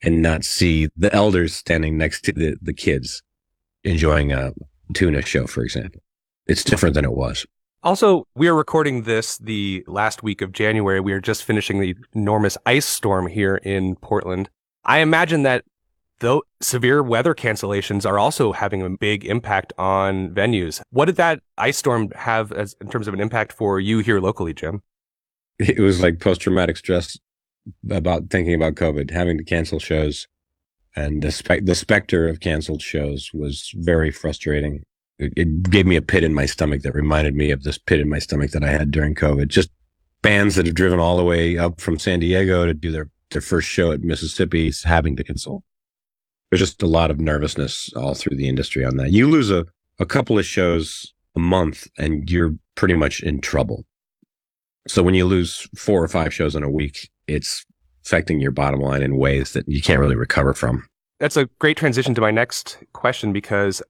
and 0.03 0.21
not 0.21 0.43
see 0.43 0.89
the 0.95 1.13
elders 1.13 1.55
standing 1.55 1.97
next 1.97 2.21
to 2.25 2.33
the, 2.33 2.55
the 2.61 2.73
kids 2.73 3.23
enjoying 3.83 4.31
a 4.31 4.53
tuna 4.93 5.21
show, 5.21 5.47
for 5.47 5.63
example. 5.63 6.01
It's 6.45 6.63
different 6.63 6.93
than 6.93 7.05
it 7.05 7.13
was. 7.13 7.45
Also, 7.83 8.27
we 8.35 8.47
are 8.47 8.55
recording 8.55 9.03
this 9.03 9.37
the 9.37 9.83
last 9.87 10.23
week 10.23 10.41
of 10.41 10.51
January. 10.51 10.99
We 10.99 11.13
are 11.13 11.19
just 11.19 11.43
finishing 11.43 11.79
the 11.79 11.95
enormous 12.13 12.57
ice 12.65 12.85
storm 12.85 13.27
here 13.27 13.55
in 13.57 13.95
Portland. 13.97 14.49
I 14.85 14.99
imagine 14.99 15.43
that 15.43 15.65
though 16.19 16.43
severe 16.61 17.03
weather 17.03 17.33
cancellations 17.33 18.05
are 18.05 18.17
also 18.17 18.53
having 18.53 18.81
a 18.81 18.89
big 18.89 19.25
impact 19.25 19.73
on 19.77 20.29
venues. 20.29 20.81
What 20.91 21.05
did 21.05 21.17
that 21.17 21.41
ice 21.57 21.77
storm 21.77 22.09
have 22.15 22.51
as 22.51 22.75
in 22.79 22.89
terms 22.89 23.07
of 23.07 23.13
an 23.13 23.19
impact 23.19 23.51
for 23.51 23.79
you 23.79 23.99
here 23.99 24.19
locally, 24.19 24.53
Jim? 24.53 24.81
It 25.59 25.79
was 25.79 26.01
like 26.01 26.19
post 26.19 26.41
traumatic 26.41 26.77
stress 26.77 27.17
about 27.89 28.29
thinking 28.29 28.53
about 28.53 28.75
COVID, 28.75 29.11
having 29.11 29.37
to 29.37 29.43
cancel 29.43 29.79
shows, 29.79 30.27
and 30.95 31.21
the 31.21 31.31
spe- 31.31 31.63
the 31.63 31.75
specter 31.75 32.27
of 32.27 32.39
canceled 32.39 32.81
shows 32.81 33.31
was 33.33 33.71
very 33.75 34.11
frustrating. 34.11 34.83
It, 35.19 35.33
it, 35.35 35.63
gave 35.69 35.85
me 35.85 35.95
a 35.95 36.01
pit 36.01 36.23
in 36.23 36.33
my 36.33 36.45
stomach 36.45 36.81
that 36.81 36.95
reminded 36.95 37.35
me 37.35 37.51
of 37.51 37.63
this 37.63 37.77
pit 37.77 37.99
in 37.99 38.09
my 38.09 38.19
stomach 38.19 38.51
that 38.51 38.63
I 38.63 38.69
had 38.69 38.91
during 38.91 39.15
COVID. 39.15 39.47
Just 39.47 39.69
bands 40.21 40.55
that 40.55 40.65
have 40.65 40.75
driven 40.75 40.99
all 40.99 41.17
the 41.17 41.23
way 41.23 41.57
up 41.57 41.79
from 41.79 41.99
San 41.99 42.19
Diego 42.19 42.65
to 42.65 42.73
do 42.73 42.91
their 42.91 43.09
their 43.31 43.41
first 43.41 43.67
show 43.67 43.91
at 43.91 44.01
Mississippi 44.01 44.71
having 44.83 45.15
to 45.15 45.23
cancel. 45.23 45.63
There's 46.49 46.61
just 46.61 46.83
a 46.83 46.87
lot 46.87 47.11
of 47.11 47.19
nervousness 47.19 47.91
all 47.95 48.13
through 48.13 48.37
the 48.37 48.47
industry 48.47 48.85
on 48.85 48.97
that. 48.97 49.11
You 49.11 49.27
lose 49.29 49.49
a, 49.49 49.65
a 49.99 50.05
couple 50.05 50.37
of 50.37 50.45
shows 50.45 51.13
a 51.35 51.39
month 51.39 51.87
and 51.97 52.29
you're 52.29 52.55
pretty 52.75 52.93
much 52.93 53.21
in 53.21 53.41
trouble. 53.41 53.85
So 54.87 55.01
when 55.01 55.15
you 55.15 55.25
lose 55.25 55.67
four 55.75 56.03
or 56.03 56.07
five 56.07 56.33
shows 56.33 56.55
in 56.55 56.63
a 56.63 56.69
week, 56.69 57.09
it's 57.27 57.65
affecting 58.05 58.39
your 58.39 58.51
bottom 58.51 58.79
line 58.79 59.01
in 59.01 59.17
ways 59.17 59.53
that 59.53 59.67
you 59.67 59.81
can't 59.81 59.99
really 59.99 60.15
recover 60.15 60.53
from. 60.53 60.87
That's 61.19 61.37
a 61.37 61.45
great 61.59 61.77
transition 61.77 62.13
to 62.15 62.21
my 62.21 62.31
next 62.31 62.77
question 62.91 63.31
because 63.31 63.81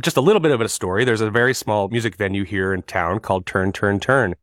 just 0.00 0.16
a 0.16 0.20
little 0.20 0.40
bit 0.40 0.52
of 0.52 0.60
a 0.60 0.68
story. 0.68 1.04
There's 1.04 1.20
a 1.20 1.30
very 1.30 1.54
small 1.54 1.88
music 1.88 2.16
venue 2.16 2.44
here 2.44 2.72
in 2.72 2.82
town 2.82 3.20
called 3.20 3.46
Turn, 3.46 3.72
Turn, 3.72 4.00
Turn. 4.00 4.34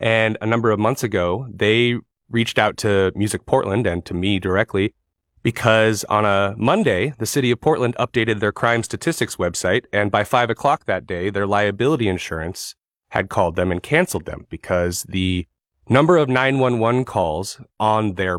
And 0.00 0.36
a 0.40 0.46
number 0.46 0.70
of 0.70 0.78
months 0.78 1.02
ago, 1.02 1.46
they 1.52 1.96
reached 2.28 2.58
out 2.58 2.76
to 2.78 3.12
Music 3.14 3.46
Portland 3.46 3.86
and 3.86 4.04
to 4.04 4.14
me 4.14 4.38
directly 4.38 4.94
because 5.42 6.04
on 6.04 6.24
a 6.24 6.54
Monday, 6.58 7.14
the 7.18 7.26
city 7.26 7.50
of 7.50 7.60
Portland 7.60 7.96
updated 7.98 8.40
their 8.40 8.52
crime 8.52 8.82
statistics 8.82 9.36
website. 9.36 9.84
And 9.92 10.10
by 10.10 10.24
five 10.24 10.50
o'clock 10.50 10.84
that 10.86 11.06
day, 11.06 11.30
their 11.30 11.46
liability 11.46 12.08
insurance 12.08 12.74
had 13.10 13.28
called 13.28 13.56
them 13.56 13.72
and 13.72 13.82
canceled 13.82 14.26
them 14.26 14.46
because 14.50 15.04
the 15.04 15.46
number 15.90 16.16
of 16.16 16.28
911 16.28 17.04
calls 17.04 17.60
on 17.78 18.14
their 18.14 18.38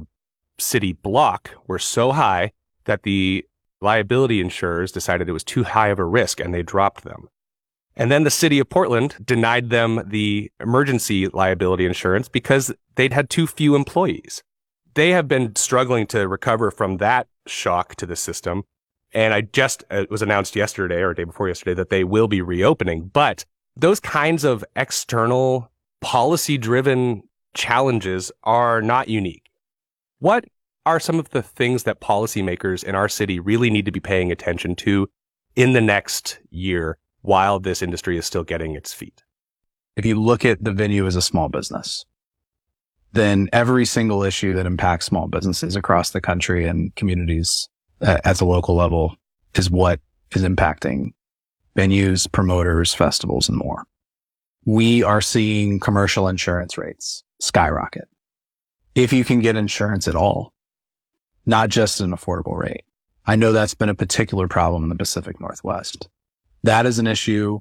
city 0.60 0.94
block 0.94 1.52
were 1.68 1.80
so 1.80 2.12
high 2.12 2.52
that 2.86 3.04
the 3.04 3.46
liability 3.82 4.42
insurers 4.42 4.92
decided 4.92 5.30
it 5.30 5.34
was 5.34 5.44
too 5.44 5.64
high 5.64 5.88
of 5.88 6.00
a 6.00 6.06
risk 6.06 6.40
and 6.40 6.54
they 6.54 6.64
dropped 6.64 7.04
them. 7.04 7.30
And 7.96 8.12
then 8.12 8.24
the 8.24 8.32
city 8.32 8.60
of 8.60 8.70
Portland 8.70 9.18
denied 9.24 9.70
them 9.70 10.02
the 10.06 10.52
emergency 10.60 11.28
liability 11.28 11.86
insurance 11.86 12.30
because 12.30 12.74
they'd 12.96 13.14
had 13.14 13.30
too 13.30 13.48
few 13.48 13.76
employees. 13.76 14.44
They 14.94 15.12
have 15.12 15.28
been 15.28 15.56
struggling 15.56 16.08
to 16.08 16.28
recover 16.28 16.72
from 16.72 16.98
that 16.98 17.28
shock 17.46 17.96
to 17.96 18.06
the 18.06 18.16
system. 18.16 18.64
And 19.12 19.34
I 19.34 19.42
just, 19.42 19.84
uh, 19.92 20.02
it 20.02 20.12
was 20.12 20.22
announced 20.22 20.56
yesterday 20.56 21.02
or 21.02 21.14
day 21.14 21.24
before 21.24 21.48
yesterday 21.48 21.74
that 21.76 21.90
they 21.90 22.04
will 22.04 22.28
be 22.28 22.42
reopening, 22.42 23.08
but 23.08 23.46
those 23.76 24.00
kinds 24.00 24.44
of 24.44 24.64
external 24.76 25.72
policy 26.02 26.58
driven 26.58 27.24
challenges 27.60 28.32
are 28.46 28.82
not 28.82 29.10
unique. 29.10 29.52
What 30.20 30.46
are 30.86 31.00
some 31.00 31.20
of 31.20 31.30
the 31.32 31.44
things 31.44 31.84
that 31.84 32.00
policymakers 32.00 32.86
in 32.86 32.96
our 32.96 33.10
city 33.10 33.40
really 33.40 33.70
need 33.70 33.86
to 33.86 33.92
be 33.92 34.00
paying 34.00 34.32
attention 34.32 34.76
to 34.78 35.10
in 35.58 35.74
the 35.74 35.82
next 35.82 36.40
year 36.50 36.98
while 37.22 37.60
this 37.60 37.82
industry 37.82 38.18
is 38.18 38.26
still 38.26 38.46
getting 38.46 38.76
its 38.76 38.94
feet? 38.94 39.24
If 39.98 40.06
you 40.06 40.16
look 40.16 40.46
at 40.46 40.64
the 40.64 40.72
venue 40.72 41.06
as 41.06 41.18
a 41.18 41.22
small 41.22 41.50
business, 41.50 42.06
then 43.12 43.50
every 43.52 43.86
single 43.86 44.24
issue 44.24 44.54
that 44.54 44.66
impacts 44.66 45.08
small 45.08 45.28
businesses 45.28 45.76
across 45.76 46.12
the 46.12 46.22
country 46.22 46.66
and 46.66 46.96
communities 46.96 47.68
uh, 48.02 48.20
at 48.24 48.38
the 48.38 48.46
local 48.46 48.76
level 48.76 49.16
is 49.56 49.70
what 49.70 50.00
is 50.34 50.44
impacting 50.44 51.10
venues, 51.76 52.32
promoters, 52.32 52.94
festivals, 52.94 53.50
and 53.50 53.58
more. 53.58 53.84
We 54.64 55.04
are 55.04 55.22
seeing 55.22 55.82
commercial 55.82 56.30
insurance 56.30 56.78
rates 56.78 57.24
skyrocket. 57.40 58.08
If 58.96 59.14
you 59.14 59.24
can 59.24 59.40
get 59.40 59.56
insurance 59.56 60.08
at 60.08 60.16
all, 60.16 60.54
not 61.46 61.70
just 61.70 62.02
an 62.02 62.12
affordable 62.12 62.58
rate. 62.58 62.84
I 63.26 63.36
know 63.36 63.52
that's 63.52 63.76
been 63.76 63.90
a 63.90 63.96
particular 63.96 64.48
problem 64.48 64.84
in 64.84 64.90
the 64.90 64.96
Pacific 64.96 65.40
Northwest. 65.40 66.08
That 66.64 66.86
is 66.86 67.00
an 67.00 67.08
issue 67.08 67.60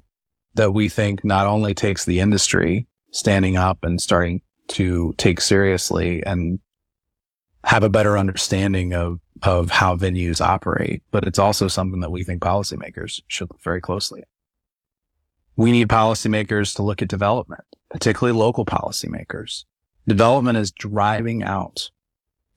that 0.55 0.73
we 0.73 0.89
think 0.89 1.23
not 1.23 1.47
only 1.47 1.73
takes 1.73 2.05
the 2.05 2.19
industry 2.19 2.87
standing 3.11 3.57
up 3.57 3.83
and 3.83 4.01
starting 4.01 4.41
to 4.69 5.13
take 5.17 5.41
seriously 5.41 6.23
and 6.25 6.59
have 7.63 7.83
a 7.83 7.89
better 7.89 8.17
understanding 8.17 8.93
of, 8.93 9.19
of 9.43 9.69
how 9.69 9.95
venues 9.95 10.41
operate, 10.41 11.03
but 11.11 11.25
it's 11.25 11.39
also 11.39 11.67
something 11.67 11.99
that 11.99 12.11
we 12.11 12.23
think 12.23 12.41
policymakers 12.41 13.21
should 13.27 13.49
look 13.49 13.61
very 13.61 13.81
closely 13.81 14.21
at. 14.21 14.27
We 15.59 15.73
need 15.73 15.89
policymakers 15.89 16.73
to 16.77 16.83
look 16.83 17.01
at 17.01 17.09
development, 17.09 17.65
particularly 17.89 18.39
local 18.39 18.63
policymakers. 18.65 19.65
Development 20.07 20.57
is 20.57 20.71
driving 20.71 21.43
out 21.43 21.89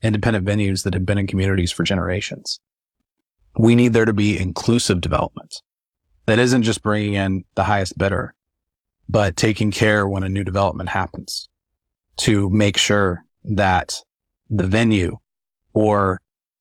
independent 0.04 0.46
venues 0.46 0.84
that 0.84 0.94
have 0.94 1.04
been 1.04 1.18
in 1.18 1.26
communities 1.26 1.72
for 1.72 1.82
generations. 1.82 2.60
We 3.58 3.74
need 3.74 3.92
there 3.92 4.04
to 4.04 4.12
be 4.12 4.38
inclusive 4.38 5.00
development 5.00 5.62
that 6.26 6.38
isn't 6.38 6.62
just 6.62 6.84
bringing 6.84 7.14
in 7.14 7.44
the 7.56 7.64
highest 7.64 7.98
bidder, 7.98 8.34
but 9.08 9.36
taking 9.36 9.72
care 9.72 10.06
when 10.06 10.22
a 10.22 10.28
new 10.28 10.44
development 10.44 10.90
happens 10.90 11.48
to 12.18 12.48
make 12.50 12.76
sure 12.76 13.24
that 13.42 13.96
the 14.48 14.68
venue 14.68 15.18
or 15.72 16.20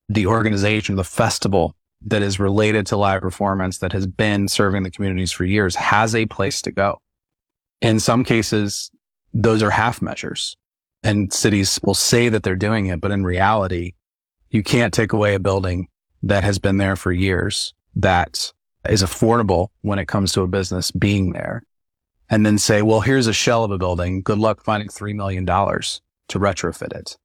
the 0.10 0.26
organization, 0.26 0.96
the 0.96 1.04
festival 1.04 1.76
that 2.04 2.22
is 2.22 2.40
related 2.40 2.88
to 2.88 2.98
live 2.98 3.22
performance 3.22 3.78
that 3.80 3.94
has 3.94 4.08
been 4.08 4.48
serving 4.48 4.84
the 4.84 4.92
communities 4.92 5.32
for 5.32 5.46
years 5.46 5.76
has 5.76 6.16
a 6.16 6.26
place 6.26 6.62
to 6.64 6.72
go. 6.72 7.02
In 7.82 8.00
some 8.00 8.24
cases, 8.24 8.92
those 9.34 9.62
are 9.62 9.70
half 9.70 10.02
measures 10.02 10.58
and 11.04 11.34
cities 11.34 11.80
will 11.84 11.94
say 11.94 12.30
that 12.30 12.44
they're 12.44 12.56
doing 12.56 12.88
it, 12.88 13.02
but 13.02 13.12
in 13.12 13.24
reality, 13.24 13.94
you 14.50 14.64
can't 14.64 14.94
take 14.94 15.14
away 15.14 15.34
a 15.34 15.40
building 15.40 15.88
that 16.24 16.44
has 16.44 16.60
been 16.60 16.78
there 16.78 16.96
for 16.96 17.12
years 17.12 17.74
that 17.96 18.52
is 18.88 19.04
affordable 19.04 19.70
when 19.82 20.00
it 20.00 20.08
comes 20.08 20.34
to 20.34 20.42
a 20.42 20.48
business 20.48 20.92
being 20.92 21.32
there 21.34 21.64
and 22.30 22.46
then 22.46 22.58
say, 22.58 22.82
well, 22.82 23.02
here's 23.02 23.28
a 23.28 23.34
shell 23.34 23.64
of 23.64 23.72
a 23.72 23.78
building. 23.78 24.22
Good 24.22 24.38
luck 24.38 24.64
finding 24.64 24.90
$3 24.90 25.16
million 25.16 25.46
to 25.46 26.40
retrofit 26.40 26.96
it. 26.96 27.18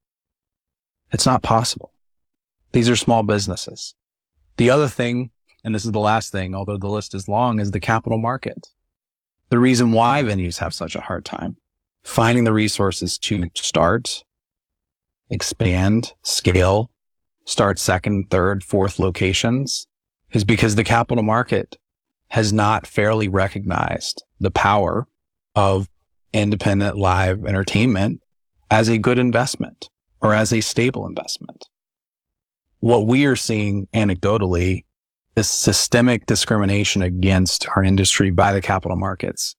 It's 1.12 1.26
not 1.26 1.42
possible. 1.42 1.92
These 2.72 2.88
are 2.90 2.96
small 2.96 3.22
businesses. 3.22 3.94
The 4.56 4.70
other 4.70 4.88
thing, 4.88 5.30
and 5.64 5.74
this 5.74 5.84
is 5.84 5.92
the 5.92 6.00
last 6.00 6.32
thing, 6.32 6.54
although 6.54 6.78
the 6.78 6.88
list 6.88 7.14
is 7.14 7.28
long, 7.28 7.60
is 7.60 7.70
the 7.70 7.80
capital 7.80 8.18
market. 8.18 8.68
The 9.50 9.58
reason 9.58 9.92
why 9.92 10.22
venues 10.22 10.58
have 10.58 10.74
such 10.74 10.96
a 10.96 11.00
hard 11.00 11.24
time 11.24 11.56
finding 12.02 12.44
the 12.44 12.52
resources 12.52 13.18
to 13.18 13.50
start, 13.56 14.22
expand, 15.28 16.12
scale, 16.22 16.88
start 17.44 17.80
second, 17.80 18.30
third, 18.30 18.62
fourth 18.62 19.00
locations 19.00 19.88
is 20.30 20.44
because 20.44 20.76
the 20.76 20.84
capital 20.84 21.24
market 21.24 21.76
has 22.28 22.52
not 22.52 22.86
fairly 22.86 23.26
recognized 23.26 24.22
the 24.38 24.52
power 24.52 25.08
of 25.56 25.88
independent 26.32 26.96
live 26.96 27.44
entertainment 27.44 28.20
as 28.70 28.88
a 28.88 28.98
good 28.98 29.18
investment 29.18 29.88
or 30.20 30.32
as 30.32 30.52
a 30.52 30.60
stable 30.60 31.06
investment. 31.06 31.66
What 32.86 33.08
we 33.08 33.26
are 33.26 33.34
seeing 33.34 33.88
anecdotally 33.92 34.84
is 35.34 35.50
systemic 35.50 36.24
discrimination 36.26 37.02
against 37.02 37.66
our 37.74 37.82
industry 37.82 38.30
by 38.30 38.52
the 38.52 38.62
capital 38.62 38.96
markets. 38.96 39.56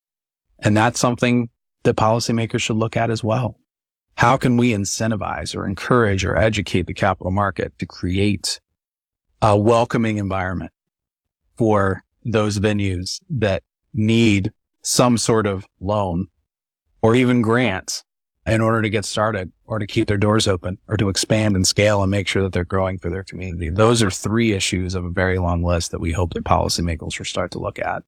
And 0.60 0.78
that's 0.78 0.98
something 0.98 1.50
that 1.84 1.98
policymakers 1.98 2.62
should 2.62 2.78
look 2.78 2.96
at 2.96 3.10
as 3.10 3.26
well. 3.26 3.60
How 4.16 4.38
can 4.38 4.56
we 4.56 4.72
incentivize 4.72 5.58
or 5.58 5.68
encourage 5.68 6.24
or 6.24 6.38
educate 6.38 6.88
the 6.88 6.94
capital 6.94 7.32
market 7.32 7.78
to 7.80 7.86
create 7.86 8.62
a 9.42 9.58
welcoming 9.58 10.20
environment 10.20 10.72
for 11.58 12.06
those 12.24 12.60
venues 12.60 13.20
that 13.30 13.62
need 13.94 14.54
some 14.84 15.18
sort 15.18 15.46
of 15.46 15.68
loan 15.82 16.28
or 17.02 17.14
even 17.14 17.42
grants 17.42 18.06
in 18.48 18.62
order 18.62 18.82
to 18.82 18.90
get 18.90 19.06
started 19.06 19.52
or 19.66 19.78
to 19.78 19.86
keep 19.86 20.08
their 20.08 20.18
doors 20.18 20.48
open 20.48 20.78
or 20.88 20.98
to 20.98 21.10
expand 21.10 21.56
and 21.56 21.68
scale 21.68 22.02
and 22.02 22.10
make 22.10 22.28
sure 22.28 22.42
that 22.44 22.54
they're 22.54 22.64
growing 22.64 22.98
for 22.98 23.10
their 23.10 23.24
community. 23.24 23.70
Those 23.70 24.02
are 24.02 24.10
three 24.10 24.54
issues 24.54 24.96
of 24.96 25.06
a 25.06 25.10
very 25.10 25.38
long 25.38 25.64
list 25.64 25.92
that 25.92 26.00
we 26.00 26.14
hope 26.14 26.34
that 26.34 26.46
policymakers 26.46 27.20
will 27.20 27.26
start 27.26 27.52
to 27.52 27.60
look 27.60 27.78
at. 27.78 28.04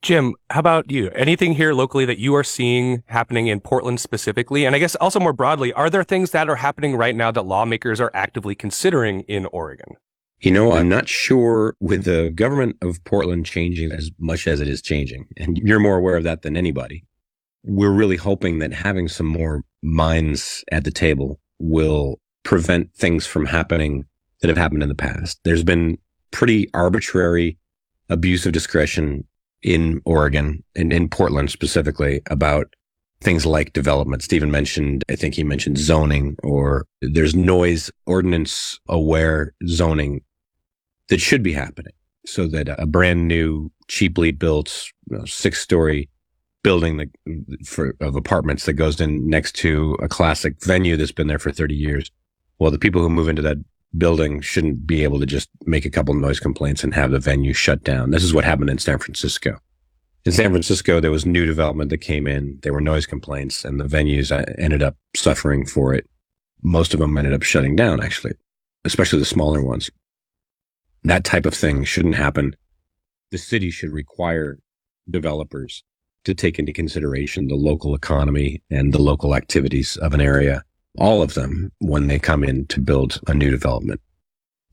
Jim, 0.00 0.34
how 0.50 0.60
about 0.60 0.90
you? 0.90 1.10
Anything 1.10 1.52
here 1.52 1.74
locally 1.74 2.06
that 2.06 2.18
you 2.18 2.34
are 2.34 2.44
seeing 2.44 3.02
happening 3.06 3.48
in 3.48 3.60
Portland 3.60 4.00
specifically? 4.00 4.64
And 4.64 4.74
I 4.74 4.78
guess 4.78 4.94
also 4.96 5.20
more 5.20 5.34
broadly, 5.34 5.72
are 5.74 5.90
there 5.90 6.04
things 6.04 6.30
that 6.30 6.48
are 6.48 6.56
happening 6.56 6.96
right 6.96 7.14
now 7.14 7.30
that 7.30 7.42
lawmakers 7.42 8.00
are 8.00 8.10
actively 8.14 8.54
considering 8.54 9.20
in 9.22 9.46
Oregon? 9.46 9.96
You 10.40 10.52
know, 10.52 10.72
I'm 10.72 10.88
not 10.88 11.08
sure 11.08 11.74
with 11.80 12.04
the 12.04 12.30
government 12.30 12.76
of 12.80 13.02
Portland 13.04 13.44
changing 13.44 13.92
as 13.92 14.10
much 14.18 14.46
as 14.46 14.60
it 14.60 14.68
is 14.68 14.80
changing, 14.80 15.26
and 15.36 15.58
you're 15.58 15.80
more 15.80 15.96
aware 15.96 16.16
of 16.16 16.24
that 16.24 16.42
than 16.42 16.56
anybody. 16.56 17.04
We're 17.64 17.90
really 17.90 18.16
hoping 18.16 18.60
that 18.60 18.72
having 18.72 19.08
some 19.08 19.26
more 19.26 19.64
minds 19.82 20.64
at 20.72 20.84
the 20.84 20.90
table 20.90 21.40
will 21.58 22.18
prevent 22.42 22.92
things 22.94 23.26
from 23.26 23.46
happening 23.46 24.04
that 24.40 24.48
have 24.48 24.56
happened 24.56 24.82
in 24.82 24.88
the 24.88 24.94
past. 24.94 25.40
There's 25.44 25.64
been 25.64 25.98
pretty 26.30 26.68
arbitrary 26.74 27.58
abuse 28.08 28.46
of 28.46 28.52
discretion 28.52 29.24
in 29.62 30.00
Oregon 30.04 30.62
and 30.76 30.92
in 30.92 31.08
Portland 31.08 31.50
specifically 31.50 32.22
about 32.30 32.74
things 33.20 33.44
like 33.44 33.72
development. 33.72 34.22
Stephen 34.22 34.50
mentioned, 34.50 35.04
I 35.10 35.16
think 35.16 35.34
he 35.34 35.42
mentioned 35.42 35.78
zoning 35.78 36.36
or 36.42 36.86
there's 37.02 37.34
noise 37.34 37.90
ordinance 38.06 38.78
aware 38.88 39.54
zoning 39.66 40.22
that 41.08 41.20
should 41.20 41.42
be 41.42 41.52
happening 41.52 41.92
so 42.24 42.46
that 42.46 42.68
a 42.78 42.86
brand 42.86 43.26
new, 43.26 43.70
cheaply 43.88 44.30
built 44.30 44.86
you 45.10 45.18
know, 45.18 45.24
six 45.24 45.60
story 45.60 46.08
building 46.68 47.10
for, 47.64 47.96
of 48.02 48.14
apartments 48.14 48.66
that 48.66 48.74
goes 48.74 49.00
in 49.00 49.26
next 49.26 49.52
to 49.54 49.96
a 50.02 50.06
classic 50.06 50.62
venue 50.62 50.98
that's 50.98 51.12
been 51.12 51.26
there 51.26 51.38
for 51.38 51.50
30 51.50 51.74
years. 51.74 52.10
Well, 52.58 52.70
the 52.70 52.78
people 52.78 53.00
who 53.00 53.08
move 53.08 53.26
into 53.26 53.40
that 53.40 53.56
building 53.96 54.42
shouldn't 54.42 54.86
be 54.86 55.02
able 55.02 55.18
to 55.18 55.24
just 55.24 55.48
make 55.64 55.86
a 55.86 55.90
couple 55.90 56.12
noise 56.12 56.38
complaints 56.38 56.84
and 56.84 56.94
have 56.94 57.10
the 57.10 57.20
venue 57.20 57.54
shut 57.54 57.82
down. 57.84 58.10
This 58.10 58.22
is 58.22 58.34
what 58.34 58.44
happened 58.44 58.68
in 58.68 58.76
San 58.76 58.98
Francisco. 58.98 59.56
In 60.26 60.32
San 60.32 60.50
Francisco, 60.50 61.00
there 61.00 61.10
was 61.10 61.24
new 61.24 61.46
development 61.46 61.88
that 61.88 62.02
came 62.02 62.26
in. 62.26 62.58
There 62.62 62.74
were 62.74 62.82
noise 62.82 63.06
complaints 63.06 63.64
and 63.64 63.80
the 63.80 63.84
venues 63.84 64.30
uh, 64.30 64.44
ended 64.58 64.82
up 64.82 64.94
suffering 65.16 65.64
for 65.64 65.94
it. 65.94 66.06
Most 66.62 66.92
of 66.92 67.00
them 67.00 67.16
ended 67.16 67.32
up 67.32 67.44
shutting 67.44 67.76
down, 67.76 68.02
actually, 68.04 68.34
especially 68.84 69.20
the 69.20 69.24
smaller 69.24 69.62
ones. 69.62 69.88
That 71.02 71.24
type 71.24 71.46
of 71.46 71.54
thing 71.54 71.84
shouldn't 71.84 72.16
happen. 72.16 72.56
The 73.30 73.38
city 73.38 73.70
should 73.70 73.90
require 73.90 74.58
developers 75.08 75.82
to 76.28 76.34
take 76.34 76.58
into 76.58 76.72
consideration 76.72 77.48
the 77.48 77.56
local 77.56 77.94
economy 77.94 78.62
and 78.70 78.94
the 78.94 79.02
local 79.02 79.34
activities 79.34 79.96
of 79.96 80.14
an 80.14 80.20
area 80.20 80.62
all 80.98 81.22
of 81.22 81.34
them 81.34 81.72
when 81.78 82.06
they 82.06 82.18
come 82.18 82.44
in 82.44 82.66
to 82.66 82.80
build 82.80 83.20
a 83.26 83.34
new 83.34 83.50
development. 83.50 84.00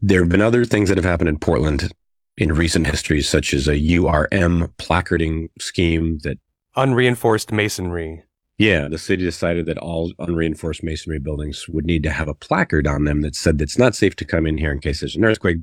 There 0.02 0.22
have 0.22 0.30
been 0.30 0.42
other 0.42 0.66
things 0.66 0.90
that 0.90 0.98
have 0.98 1.06
happened 1.06 1.30
in 1.30 1.40
Portland 1.40 1.92
in 2.38 2.54
recent 2.54 2.88
history, 2.88 3.22
such 3.22 3.54
as 3.54 3.68
a 3.68 3.76
URM 3.76 4.72
placarding 4.78 5.50
scheme 5.60 6.20
that 6.24 6.38
unreinforced 6.76 7.52
masonry. 7.52 8.24
Yeah, 8.58 8.88
the 8.88 8.98
city 8.98 9.24
decided 9.24 9.66
that 9.66 9.78
all 9.78 10.14
unreinforced 10.20 10.84
masonry 10.84 11.20
buildings 11.20 11.68
would 11.70 11.86
need 11.86 12.04
to 12.04 12.12
have 12.12 12.28
a 12.28 12.34
placard 12.34 12.88
on 12.88 13.06
them 13.06 13.22
that 13.22 13.36
said 13.36 13.58
that 13.58 13.66
it's 13.66 13.78
not 13.78 13.96
safe 13.96 14.16
to 14.18 14.26
come 14.26 14.46
in 14.46 14.58
here 14.58 14.72
in 14.72 14.80
case 14.80 15.00
there's 15.00 15.16
an 15.16 15.26
earthquake, 15.26 15.58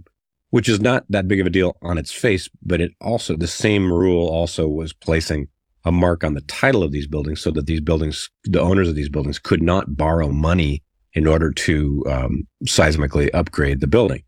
which 0.51 0.69
is 0.69 0.81
not 0.81 1.05
that 1.09 1.29
big 1.29 1.41
of 1.41 1.47
a 1.47 1.51
deal 1.51 1.77
on 1.83 1.99
its 1.99 2.13
face, 2.13 2.49
but 2.63 2.81
it 2.81 2.93
also, 3.01 3.37
the 3.37 3.47
same 3.47 3.93
rule 3.93 4.29
also 4.29 4.69
was 4.69 4.93
placing 4.93 5.49
a 5.85 5.93
mark 5.93 6.25
on 6.25 6.35
the 6.35 6.41
title 6.43 6.83
of 6.83 6.93
these 6.93 7.07
buildings 7.07 7.41
so 7.41 7.51
that 7.51 7.67
these 7.67 7.81
buildings, 7.81 8.31
the 8.45 8.61
owners 8.61 8.89
of 8.89 8.95
these 8.95 9.09
buildings 9.09 9.39
could 9.39 9.63
not 9.63 9.97
borrow 9.97 10.29
money 10.29 10.83
in 11.15 11.27
order 11.27 11.53
to 11.53 12.05
um, 12.09 12.47
seismically 12.65 13.29
upgrade 13.35 13.81
the 13.81 13.87
building. 13.87 14.23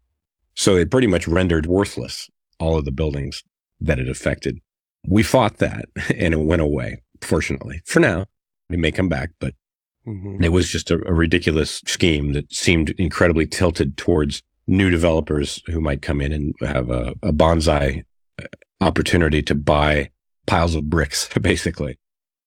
So 0.55 0.77
it 0.77 0.91
pretty 0.91 1.07
much 1.07 1.27
rendered 1.27 1.67
worthless 1.67 2.29
all 2.59 2.79
of 2.79 2.85
the 2.85 2.93
buildings 2.93 3.43
that 3.81 3.99
it 3.99 4.09
affected. 4.09 4.59
We 5.07 5.23
fought 5.23 5.59
that 5.59 5.87
and 6.17 6.35
it 6.35 6.41
went 6.41 6.63
away, 6.63 7.03
fortunately. 7.21 7.81
For 7.85 8.01
now, 8.01 8.27
it 8.71 8.79
may 8.79 8.93
come 8.93 9.09
back, 9.09 9.31
but 9.41 9.55
mm-hmm. 10.07 10.43
it 10.43 10.53
was 10.53 10.69
just 10.69 10.91
a, 10.91 10.95
a 11.07 11.13
ridiculous 11.13 11.83
scheme 11.87 12.33
that 12.33 12.53
seemed 12.53 12.91
incredibly 12.91 13.47
tilted 13.47 13.97
towards 13.97 14.43
new 14.67 14.91
developers 14.91 15.63
who 15.67 15.81
might 15.81 16.03
come 16.03 16.21
in 16.21 16.33
and 16.33 16.55
have 16.61 16.91
a, 16.91 17.15
a 17.23 17.33
bonsai 17.33 18.03
uh, 18.41 18.47
opportunity 18.81 19.43
to 19.43 19.55
buy 19.55 20.11
piles 20.47 20.75
of 20.75 20.89
bricks, 20.91 21.29
basically. 21.41 21.99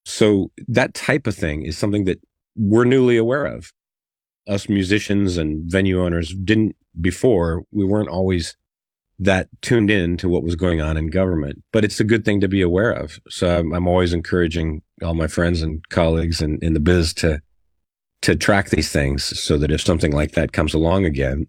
So 0.06 0.52
that 0.68 0.94
type 0.94 1.28
of 1.28 1.36
thing 1.36 1.64
is 1.64 1.78
something 1.78 2.06
that 2.06 2.20
we're 2.56 2.86
newly 2.86 3.18
aware 3.18 3.46
of. 3.46 3.72
Us 4.48 4.70
musicians 4.70 5.38
and 5.38 5.70
venue 5.70 6.02
owners 6.02 6.34
didn't 6.34 6.76
before, 7.00 7.64
we 7.72 7.86
weren't 7.86 8.10
always 8.10 8.56
that 9.20 9.50
tuned 9.62 9.90
in 9.90 10.16
to 10.18 10.30
what 10.30 10.44
was 10.44 10.56
going 10.56 10.80
on 10.80 10.96
in 10.96 11.08
government. 11.08 11.64
But 11.74 11.84
it's 11.84 12.00
a 12.00 12.06
good 12.06 12.24
thing 12.24 12.40
to 12.42 12.48
be 12.48 12.62
aware 12.62 12.92
of. 12.92 13.20
So 13.30 13.60
I'm, 13.60 13.74
I'm 13.74 13.88
always 13.88 14.14
encouraging 14.14 14.82
all 15.04 15.16
my 15.16 15.28
friends 15.28 15.62
and 15.62 15.88
colleagues 15.90 16.42
in, 16.42 16.60
in 16.62 16.74
the 16.74 16.80
biz 16.80 17.14
to 17.16 17.42
to 18.24 18.36
track 18.36 18.70
these 18.70 18.92
things 18.92 19.24
so 19.24 19.60
that 19.60 19.72
if 19.72 19.82
something 19.82 20.12
like 20.12 20.32
that 20.32 20.52
comes 20.52 20.74
along 20.74 21.06
again, 21.06 21.48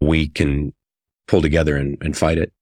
we 0.00 0.26
can 0.26 0.72
pull 1.26 1.42
together 1.42 1.76
and, 1.76 1.98
and 2.00 2.16
fight 2.16 2.38
it. 2.38 2.52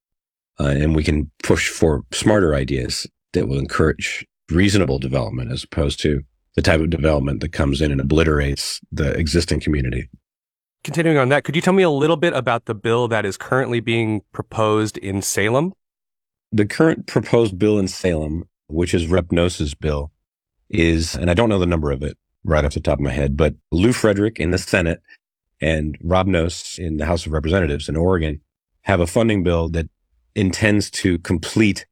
Uh, 0.58 0.68
and 0.68 0.96
we 0.96 1.04
can 1.04 1.30
push 1.44 1.68
for 1.68 2.02
smarter 2.12 2.54
ideas 2.54 3.06
that 3.36 3.48
will 3.48 3.58
encourage 3.58 4.26
reasonable 4.50 4.98
development 4.98 5.52
as 5.52 5.62
opposed 5.62 6.00
to 6.00 6.22
the 6.54 6.62
type 6.62 6.80
of 6.80 6.90
development 6.90 7.40
that 7.40 7.52
comes 7.52 7.80
in 7.80 7.92
and 7.92 8.00
obliterates 8.00 8.80
the 8.90 9.12
existing 9.12 9.60
community. 9.60 10.08
Continuing 10.82 11.18
on 11.18 11.28
that, 11.28 11.44
could 11.44 11.54
you 11.54 11.62
tell 11.62 11.74
me 11.74 11.82
a 11.82 11.90
little 11.90 12.16
bit 12.16 12.32
about 12.32 12.64
the 12.64 12.74
bill 12.74 13.08
that 13.08 13.26
is 13.26 13.36
currently 13.36 13.80
being 13.80 14.22
proposed 14.32 14.96
in 14.98 15.20
Salem? 15.20 15.74
The 16.50 16.64
current 16.64 17.06
proposed 17.06 17.58
bill 17.58 17.78
in 17.78 17.88
Salem, 17.88 18.48
which 18.68 18.94
is 18.94 19.06
Rep 19.06 19.32
Nosse's 19.32 19.74
bill, 19.74 20.12
is, 20.70 21.14
and 21.14 21.30
I 21.30 21.34
don't 21.34 21.48
know 21.48 21.58
the 21.58 21.66
number 21.66 21.90
of 21.90 22.02
it 22.02 22.16
right 22.44 22.64
off 22.64 22.74
the 22.74 22.80
top 22.80 22.98
of 22.98 23.04
my 23.04 23.10
head, 23.10 23.36
but 23.36 23.54
Lew 23.70 23.92
Frederick 23.92 24.38
in 24.38 24.50
the 24.50 24.58
Senate 24.58 25.02
and 25.60 25.98
Rob 26.02 26.26
Nosse 26.26 26.78
in 26.78 26.96
the 26.96 27.06
House 27.06 27.26
of 27.26 27.32
Representatives 27.32 27.88
in 27.88 27.96
Oregon 27.96 28.40
have 28.82 29.00
a 29.00 29.06
funding 29.06 29.42
bill 29.42 29.68
that 29.70 29.88
intends 30.34 30.90
to 30.92 31.18
complete 31.18 31.86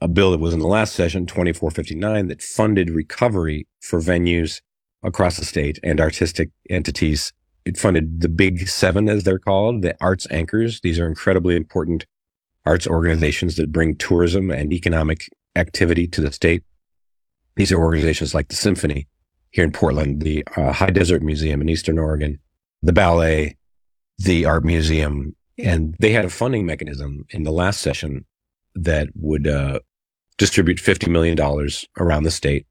a 0.00 0.08
bill 0.08 0.30
that 0.30 0.40
was 0.40 0.54
in 0.54 0.60
the 0.60 0.66
last 0.66 0.94
session, 0.94 1.26
2459, 1.26 2.28
that 2.28 2.42
funded 2.42 2.90
recovery 2.90 3.66
for 3.80 4.00
venues 4.00 4.60
across 5.02 5.36
the 5.36 5.44
state 5.44 5.78
and 5.82 6.00
artistic 6.00 6.50
entities. 6.68 7.32
It 7.64 7.76
funded 7.76 8.20
the 8.20 8.28
big 8.28 8.68
seven, 8.68 9.08
as 9.08 9.24
they're 9.24 9.38
called, 9.38 9.82
the 9.82 9.96
arts 10.00 10.26
anchors. 10.30 10.80
These 10.80 10.98
are 10.98 11.06
incredibly 11.06 11.56
important 11.56 12.06
arts 12.64 12.86
organizations 12.86 13.56
that 13.56 13.72
bring 13.72 13.96
tourism 13.96 14.50
and 14.50 14.72
economic 14.72 15.28
activity 15.56 16.06
to 16.08 16.20
the 16.20 16.32
state. 16.32 16.62
These 17.56 17.72
are 17.72 17.78
organizations 17.78 18.34
like 18.34 18.48
the 18.48 18.56
Symphony 18.56 19.06
here 19.50 19.64
in 19.64 19.72
Portland, 19.72 20.22
the 20.22 20.44
uh, 20.56 20.72
High 20.72 20.90
Desert 20.90 21.22
Museum 21.22 21.60
in 21.60 21.68
Eastern 21.68 21.98
Oregon, 21.98 22.38
the 22.82 22.92
ballet, 22.92 23.56
the 24.18 24.44
art 24.44 24.64
museum, 24.64 25.34
and 25.58 25.96
they 25.98 26.12
had 26.12 26.24
a 26.24 26.30
funding 26.30 26.64
mechanism 26.64 27.26
in 27.30 27.42
the 27.42 27.50
last 27.50 27.80
session 27.80 28.24
that 28.74 29.08
would 29.14 29.46
uh, 29.46 29.80
distribute 30.40 30.78
$50 30.78 31.08
million 31.08 31.38
around 31.98 32.22
the 32.22 32.30
state 32.30 32.66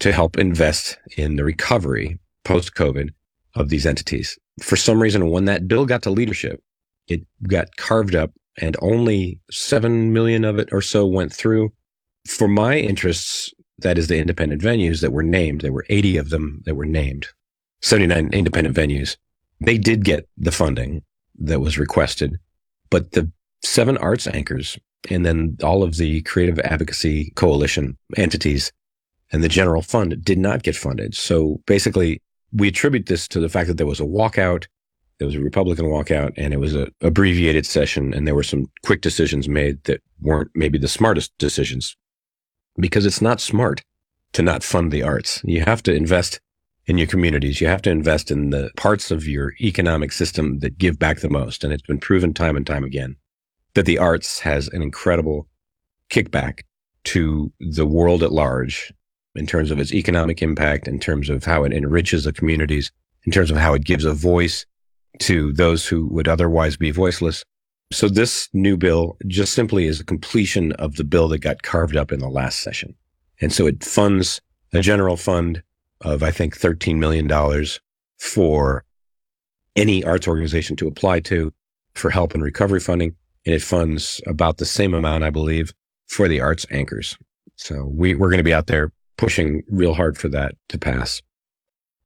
to 0.00 0.10
help 0.10 0.36
invest 0.36 0.98
in 1.16 1.36
the 1.36 1.44
recovery 1.44 2.18
post 2.44 2.74
COVID 2.74 3.10
of 3.54 3.68
these 3.68 3.86
entities. 3.86 4.36
For 4.60 4.74
some 4.74 5.00
reason, 5.00 5.30
when 5.30 5.44
that 5.44 5.68
bill 5.68 5.86
got 5.86 6.02
to 6.02 6.10
leadership, 6.10 6.60
it 7.06 7.20
got 7.46 7.76
carved 7.76 8.16
up 8.16 8.32
and 8.58 8.76
only 8.82 9.38
7 9.48 10.12
million 10.12 10.44
of 10.44 10.58
it 10.58 10.68
or 10.72 10.80
so 10.80 11.06
went 11.06 11.32
through. 11.32 11.72
For 12.26 12.48
my 12.48 12.78
interests, 12.78 13.54
that 13.78 13.96
is 13.96 14.08
the 14.08 14.18
independent 14.18 14.60
venues 14.60 15.00
that 15.00 15.12
were 15.12 15.22
named. 15.22 15.60
There 15.60 15.72
were 15.72 15.86
80 15.88 16.16
of 16.16 16.30
them 16.30 16.62
that 16.64 16.74
were 16.74 16.84
named, 16.84 17.28
79 17.82 18.30
independent 18.32 18.74
venues. 18.74 19.16
They 19.60 19.78
did 19.78 20.04
get 20.04 20.28
the 20.36 20.50
funding 20.50 21.04
that 21.38 21.60
was 21.60 21.78
requested, 21.78 22.38
but 22.90 23.12
the 23.12 23.30
seven 23.62 23.96
arts 23.98 24.26
anchors 24.26 24.76
and 25.10 25.24
then 25.24 25.56
all 25.62 25.82
of 25.82 25.96
the 25.96 26.22
creative 26.22 26.58
advocacy 26.60 27.30
coalition 27.36 27.96
entities 28.16 28.72
and 29.32 29.42
the 29.42 29.48
general 29.48 29.82
fund 29.82 30.22
did 30.24 30.38
not 30.38 30.62
get 30.62 30.76
funded. 30.76 31.14
So 31.14 31.60
basically 31.66 32.22
we 32.52 32.68
attribute 32.68 33.06
this 33.06 33.26
to 33.28 33.40
the 33.40 33.48
fact 33.48 33.68
that 33.68 33.76
there 33.76 33.86
was 33.86 34.00
a 34.00 34.04
walkout. 34.04 34.66
There 35.18 35.26
was 35.26 35.34
a 35.34 35.40
Republican 35.40 35.86
walkout 35.86 36.32
and 36.36 36.52
it 36.52 36.58
was 36.58 36.74
an 36.74 36.92
abbreviated 37.00 37.66
session 37.66 38.14
and 38.14 38.26
there 38.26 38.34
were 38.34 38.42
some 38.42 38.66
quick 38.84 39.00
decisions 39.00 39.48
made 39.48 39.82
that 39.84 40.02
weren't 40.20 40.50
maybe 40.54 40.78
the 40.78 40.88
smartest 40.88 41.36
decisions 41.38 41.96
because 42.78 43.06
it's 43.06 43.22
not 43.22 43.40
smart 43.40 43.82
to 44.32 44.42
not 44.42 44.64
fund 44.64 44.90
the 44.92 45.02
arts. 45.02 45.40
You 45.44 45.62
have 45.62 45.82
to 45.84 45.94
invest 45.94 46.40
in 46.86 46.98
your 46.98 47.06
communities. 47.06 47.60
You 47.60 47.68
have 47.68 47.82
to 47.82 47.90
invest 47.90 48.30
in 48.30 48.50
the 48.50 48.70
parts 48.76 49.10
of 49.10 49.26
your 49.26 49.54
economic 49.60 50.12
system 50.12 50.58
that 50.58 50.76
give 50.76 50.98
back 50.98 51.20
the 51.20 51.30
most. 51.30 51.64
And 51.64 51.72
it's 51.72 51.86
been 51.86 51.98
proven 51.98 52.34
time 52.34 52.56
and 52.56 52.66
time 52.66 52.84
again 52.84 53.16
that 53.74 53.86
the 53.86 53.98
arts 53.98 54.40
has 54.40 54.68
an 54.68 54.82
incredible 54.82 55.48
kickback 56.10 56.62
to 57.04 57.52
the 57.60 57.86
world 57.86 58.22
at 58.22 58.32
large 58.32 58.92
in 59.34 59.46
terms 59.46 59.70
of 59.70 59.78
its 59.78 59.92
economic 59.92 60.42
impact, 60.42 60.86
in 60.86 60.98
terms 60.98 61.28
of 61.28 61.44
how 61.44 61.64
it 61.64 61.72
enriches 61.72 62.24
the 62.24 62.32
communities, 62.32 62.92
in 63.24 63.32
terms 63.32 63.50
of 63.50 63.56
how 63.56 63.74
it 63.74 63.84
gives 63.84 64.04
a 64.04 64.14
voice 64.14 64.64
to 65.18 65.52
those 65.52 65.86
who 65.86 66.06
would 66.08 66.28
otherwise 66.28 66.76
be 66.76 66.90
voiceless. 66.90 67.44
So 67.92 68.08
this 68.08 68.48
new 68.52 68.76
bill 68.76 69.16
just 69.26 69.52
simply 69.52 69.86
is 69.86 70.00
a 70.00 70.04
completion 70.04 70.72
of 70.72 70.96
the 70.96 71.04
bill 71.04 71.28
that 71.28 71.38
got 71.38 71.62
carved 71.62 71.96
up 71.96 72.12
in 72.12 72.20
the 72.20 72.28
last 72.28 72.60
session. 72.60 72.94
And 73.40 73.52
so 73.52 73.66
it 73.66 73.84
funds 73.84 74.40
a 74.72 74.80
general 74.80 75.16
fund 75.16 75.62
of, 76.00 76.22
I 76.22 76.30
think, 76.30 76.58
$13 76.58 76.96
million 76.96 77.28
for 78.18 78.84
any 79.76 80.04
arts 80.04 80.28
organization 80.28 80.76
to 80.76 80.88
apply 80.88 81.20
to 81.20 81.52
for 81.94 82.10
help 82.10 82.34
and 82.34 82.42
recovery 82.42 82.80
funding. 82.80 83.14
And 83.46 83.54
it 83.54 83.62
funds 83.62 84.20
about 84.26 84.56
the 84.56 84.64
same 84.64 84.94
amount, 84.94 85.24
I 85.24 85.30
believe, 85.30 85.72
for 86.06 86.28
the 86.28 86.40
arts 86.40 86.66
anchors. 86.70 87.16
So 87.56 87.84
we, 87.84 88.14
we're 88.14 88.30
going 88.30 88.38
to 88.38 88.44
be 88.44 88.54
out 88.54 88.66
there 88.66 88.92
pushing 89.16 89.62
real 89.68 89.94
hard 89.94 90.18
for 90.18 90.28
that 90.28 90.54
to 90.68 90.78
pass. 90.78 91.22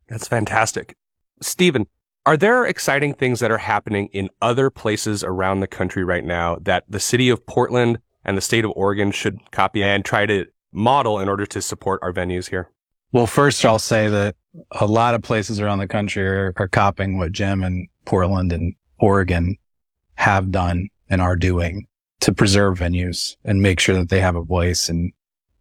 That's 0.09 0.29
fantastic. 0.29 0.97
Stephen, 1.41 1.87
are 2.27 2.37
there 2.37 2.67
exciting 2.67 3.15
things 3.15 3.41
that 3.41 3.51
are 3.51 3.59
happening 3.59 4.09
in 4.13 4.29
other 4.43 4.71
places 4.71 5.25
around 5.25 5.61
the 5.61 5.67
country 5.67 6.05
right 6.05 6.25
now 6.25 6.57
that 6.63 6.85
the 6.89 7.01
city 7.01 7.29
of 7.31 7.47
Portland 7.47 7.99
and 8.25 8.37
the 8.37 8.43
state 8.43 8.65
of 8.65 8.73
Oregon 8.75 9.11
should 9.13 9.51
copy 9.51 9.83
and 9.83 10.05
try 10.05 10.27
to 10.27 10.47
model 10.73 11.19
in 11.19 11.29
order 11.29 11.47
to 11.47 11.63
support 11.63 12.01
our 12.03 12.13
venues 12.13 12.51
here? 12.51 12.71
Well, 13.13 13.27
first 13.27 13.65
I'll 13.65 13.79
say 13.79 14.09
that 14.09 14.37
a 14.73 14.87
lot 14.87 15.15
of 15.15 15.23
places 15.23 15.61
around 15.61 15.79
the 15.79 15.89
country 15.89 16.27
are, 16.27 16.53
are 16.57 16.69
copying 16.69 17.17
what 17.17 17.33
Jim 17.33 17.63
and 17.63 17.89
Portland 18.05 18.53
and 18.53 18.75
Oregon 18.99 19.57
have 20.17 20.51
done 20.51 20.89
and 21.09 21.21
are 21.21 21.37
doing 21.37 21.87
to 22.21 22.33
preserve 22.33 22.79
venues 22.79 23.37
and 23.45 23.63
make 23.63 23.81
sure 23.81 23.95
that 23.97 24.09
they 24.09 24.21
have 24.21 24.37
a 24.37 24.43
voice. 24.43 24.89
And 24.89 25.13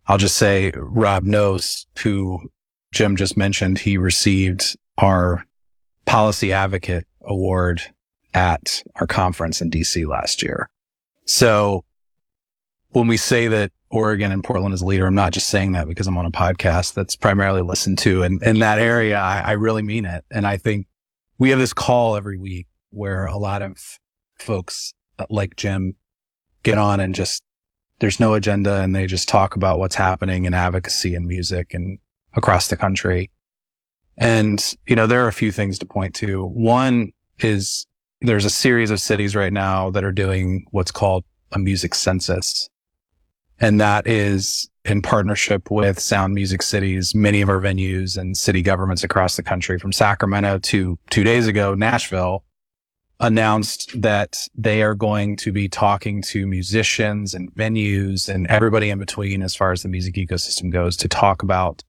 I'll 0.08 0.18
just 0.18 0.38
say 0.38 0.72
Rob 0.76 1.24
Nosse 1.24 1.86
who 2.00 2.50
Jim 2.92 3.16
just 3.16 3.38
mentioned, 3.38 3.80
he 3.80 3.98
received 3.98 4.78
our 4.98 5.46
policy 6.06 6.54
advocate 6.54 7.06
award 7.22 7.82
at 8.34 8.84
our 8.96 9.08
conference 9.08 9.62
in 9.62 9.70
DC 9.70 10.08
last 10.08 10.42
year. 10.42 10.70
So 11.26 11.84
when 12.90 13.08
we 13.08 13.18
say 13.18 13.48
that 13.50 13.72
Oregon 13.90 14.32
and 14.32 14.44
Portland 14.44 14.74
is 14.74 14.82
a 14.82 14.86
leader. 14.86 15.08
I'm 15.08 15.16
not 15.16 15.34
just 15.34 15.48
saying 15.48 15.72
that 15.74 15.88
because 15.88 16.08
I'm 16.08 16.18
on 16.18 16.26
a 16.26 16.32
podcast 16.32 16.94
that's 16.94 17.16
primarily 17.16 17.62
listened 17.62 17.98
to. 18.00 18.24
And 18.24 18.42
in 18.44 18.60
that 18.60 18.80
area, 18.80 19.18
I, 19.18 19.40
I 19.40 19.52
really 19.54 19.82
mean 19.82 20.06
it. 20.06 20.26
And 20.30 20.46
I 20.46 20.58
think 20.58 20.88
we 21.38 21.52
have 21.52 21.60
this 21.60 21.74
call 21.74 22.16
every 22.16 22.38
week 22.38 22.68
where 22.90 23.26
a 23.26 23.38
lot 23.38 23.62
of 23.62 23.78
folks 24.40 24.94
Uh, 25.20 25.26
like 25.30 25.56
Jim 25.56 25.96
get 26.64 26.78
on 26.78 27.00
and 27.00 27.16
just 27.16 27.44
there's 28.00 28.20
no 28.20 28.34
agenda 28.34 28.82
and 28.82 28.96
they 28.96 29.08
just 29.08 29.28
talk 29.28 29.56
about 29.56 29.80
what's 29.80 29.96
happening 29.96 30.46
in 30.46 30.54
advocacy 30.54 31.16
and 31.16 31.26
music 31.26 31.74
and 31.74 31.98
across 32.36 32.68
the 32.68 32.78
country. 32.78 33.32
And, 34.18 34.76
you 34.88 34.96
know, 34.96 35.08
there 35.08 35.24
are 35.24 35.28
a 35.28 35.34
few 35.34 35.52
things 35.52 35.80
to 35.80 35.86
point 35.86 36.14
to. 36.16 36.46
One 36.46 37.12
is 37.40 37.86
there's 38.22 38.46
a 38.46 38.50
series 38.50 38.92
of 38.92 39.00
cities 39.00 39.36
right 39.36 39.54
now 39.54 39.90
that 39.92 40.04
are 40.04 40.12
doing 40.12 40.66
what's 40.72 40.92
called 40.92 41.24
a 41.52 41.60
music 41.60 41.96
census. 41.96 42.70
And 43.60 43.80
that 43.82 44.08
is 44.08 44.70
in 44.86 45.02
partnership 45.02 45.70
with 45.72 46.00
Sound 46.00 46.34
Music 46.34 46.62
Cities, 46.62 47.16
many 47.16 47.42
of 47.42 47.50
our 47.50 47.60
venues 47.60 48.18
and 48.18 48.38
city 48.38 48.62
governments 48.62 49.04
across 49.04 49.36
the 49.36 49.44
country 49.44 49.80
from 49.80 49.92
Sacramento 49.92 50.60
to 50.60 50.98
two 51.10 51.24
days 51.24 51.48
ago, 51.48 51.74
Nashville 51.74 52.44
announced 53.20 54.00
that 54.00 54.48
they 54.56 54.84
are 54.84 54.94
going 54.94 55.36
to 55.38 55.52
be 55.52 55.68
talking 55.68 56.22
to 56.22 56.46
musicians 56.46 57.34
and 57.34 57.54
venues 57.56 58.30
and 58.30 58.46
everybody 58.48 58.90
in 58.90 59.00
between 59.00 59.42
as 59.42 59.56
far 59.56 59.72
as 59.72 59.82
the 59.82 59.90
music 59.90 60.16
ecosystem 60.16 60.72
goes 60.72 60.96
to 60.98 61.08
talk 61.08 61.42
about 61.42 61.84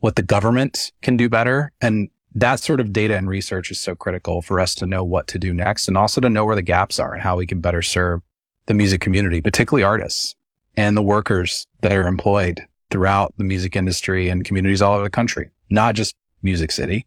what 0.00 0.16
the 0.16 0.22
government 0.22 0.92
can 1.00 1.16
do 1.16 1.28
better. 1.28 1.70
And 1.80 2.10
that 2.34 2.58
sort 2.58 2.80
of 2.80 2.92
data 2.92 3.16
and 3.16 3.28
research 3.28 3.70
is 3.70 3.80
so 3.80 3.94
critical 3.94 4.42
for 4.42 4.58
us 4.58 4.74
to 4.76 4.86
know 4.86 5.04
what 5.04 5.28
to 5.28 5.38
do 5.38 5.54
next 5.54 5.86
and 5.86 5.96
also 5.96 6.20
to 6.20 6.28
know 6.28 6.44
where 6.44 6.56
the 6.56 6.62
gaps 6.62 6.98
are 6.98 7.14
and 7.14 7.22
how 7.22 7.36
we 7.36 7.46
can 7.46 7.60
better 7.60 7.82
serve 7.82 8.20
the 8.66 8.74
music 8.74 9.00
community, 9.00 9.40
particularly 9.40 9.84
artists 9.84 10.34
and 10.76 10.96
the 10.96 11.02
workers 11.02 11.66
that 11.82 11.92
are 11.92 12.08
employed 12.08 12.62
throughout 12.90 13.32
the 13.36 13.44
music 13.44 13.76
industry 13.76 14.28
and 14.28 14.44
communities 14.44 14.82
all 14.82 14.94
over 14.94 15.04
the 15.04 15.10
country, 15.10 15.50
not 15.70 15.94
just 15.94 16.16
Music 16.42 16.72
City, 16.72 17.06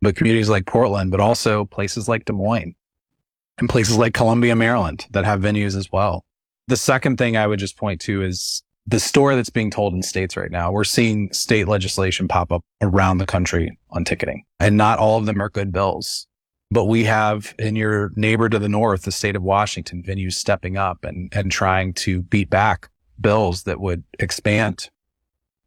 but 0.00 0.14
communities 0.14 0.48
like 0.48 0.66
Portland, 0.66 1.10
but 1.10 1.20
also 1.20 1.64
places 1.64 2.08
like 2.08 2.24
Des 2.24 2.32
Moines 2.32 2.74
and 3.58 3.68
places 3.68 3.96
like 3.96 4.14
Columbia, 4.14 4.54
Maryland 4.56 5.06
that 5.10 5.24
have 5.24 5.40
venues 5.40 5.76
as 5.76 5.90
well. 5.90 6.24
The 6.68 6.76
second 6.76 7.16
thing 7.16 7.36
I 7.36 7.46
would 7.46 7.58
just 7.58 7.76
point 7.76 8.00
to 8.02 8.22
is 8.22 8.62
the 8.86 9.00
story 9.00 9.36
that's 9.36 9.50
being 9.50 9.70
told 9.70 9.94
in 9.94 10.02
states 10.02 10.36
right 10.36 10.50
now. 10.50 10.70
We're 10.70 10.84
seeing 10.84 11.32
state 11.32 11.68
legislation 11.68 12.28
pop 12.28 12.52
up 12.52 12.62
around 12.82 13.18
the 13.18 13.26
country 13.26 13.76
on 13.90 14.04
ticketing 14.04 14.44
and 14.60 14.76
not 14.76 14.98
all 14.98 15.18
of 15.18 15.26
them 15.26 15.40
are 15.40 15.48
good 15.48 15.72
bills. 15.72 16.26
But 16.70 16.86
we 16.86 17.04
have 17.04 17.54
in 17.58 17.76
your 17.76 18.10
neighbor 18.16 18.48
to 18.48 18.58
the 18.58 18.68
north, 18.68 19.02
the 19.02 19.12
state 19.12 19.36
of 19.36 19.42
Washington, 19.42 20.02
venues 20.02 20.32
stepping 20.32 20.76
up 20.76 21.04
and, 21.04 21.32
and 21.32 21.50
trying 21.50 21.94
to 21.94 22.22
beat 22.22 22.50
back 22.50 22.90
bills 23.20 23.62
that 23.64 23.80
would 23.80 24.02
expand 24.18 24.90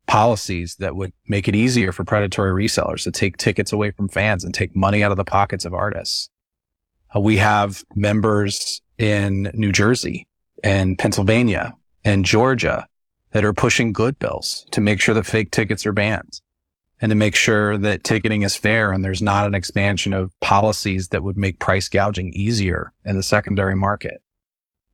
policies 0.07 0.75
that 0.77 0.95
would 0.95 1.13
make 1.27 1.47
it 1.47 1.55
easier 1.55 1.91
for 1.91 2.03
predatory 2.03 2.51
resellers 2.51 3.03
to 3.03 3.11
take 3.11 3.37
tickets 3.37 3.71
away 3.71 3.91
from 3.91 4.09
fans 4.09 4.43
and 4.43 4.53
take 4.53 4.75
money 4.75 5.03
out 5.03 5.11
of 5.11 5.17
the 5.17 5.23
pockets 5.23 5.65
of 5.65 5.73
artists. 5.73 6.29
Uh, 7.15 7.19
we 7.19 7.37
have 7.37 7.83
members 7.95 8.81
in 8.97 9.51
New 9.53 9.71
Jersey 9.71 10.27
and 10.63 10.97
Pennsylvania 10.97 11.73
and 12.03 12.25
Georgia 12.25 12.87
that 13.31 13.45
are 13.45 13.53
pushing 13.53 13.93
good 13.93 14.17
bills 14.19 14.65
to 14.71 14.81
make 14.81 14.99
sure 14.99 15.15
that 15.15 15.25
fake 15.25 15.51
tickets 15.51 15.85
are 15.85 15.91
banned 15.91 16.41
and 17.01 17.09
to 17.09 17.15
make 17.15 17.35
sure 17.35 17.77
that 17.77 18.03
ticketing 18.03 18.41
is 18.41 18.55
fair 18.55 18.91
and 18.91 19.03
there's 19.03 19.21
not 19.21 19.47
an 19.47 19.55
expansion 19.55 20.13
of 20.13 20.37
policies 20.39 21.09
that 21.09 21.23
would 21.23 21.37
make 21.37 21.59
price 21.59 21.87
gouging 21.87 22.33
easier 22.33 22.91
in 23.05 23.15
the 23.15 23.23
secondary 23.23 23.75
market. 23.75 24.21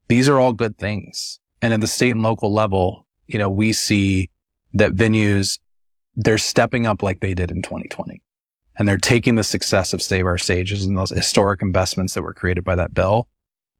These 0.07 0.29
are 0.29 0.39
all 0.39 0.53
good 0.53 0.77
things. 0.77 1.39
And 1.61 1.73
at 1.73 1.81
the 1.81 1.87
state 1.87 2.11
and 2.11 2.21
local 2.21 2.53
level, 2.53 3.07
you 3.27 3.39
know, 3.39 3.49
we 3.49 3.73
see 3.73 4.29
that 4.73 4.93
venues, 4.93 5.57
they're 6.15 6.37
stepping 6.37 6.85
up 6.85 7.01
like 7.01 7.21
they 7.21 7.33
did 7.33 7.49
in 7.49 7.61
2020. 7.61 8.21
And 8.77 8.87
they're 8.87 8.97
taking 8.97 9.35
the 9.35 9.43
success 9.43 9.93
of 9.93 10.01
Save 10.01 10.25
Our 10.25 10.37
Stages 10.37 10.85
and 10.85 10.97
those 10.97 11.11
historic 11.11 11.61
investments 11.61 12.13
that 12.13 12.23
were 12.23 12.33
created 12.33 12.63
by 12.63 12.75
that 12.75 12.93
bill. 12.93 13.27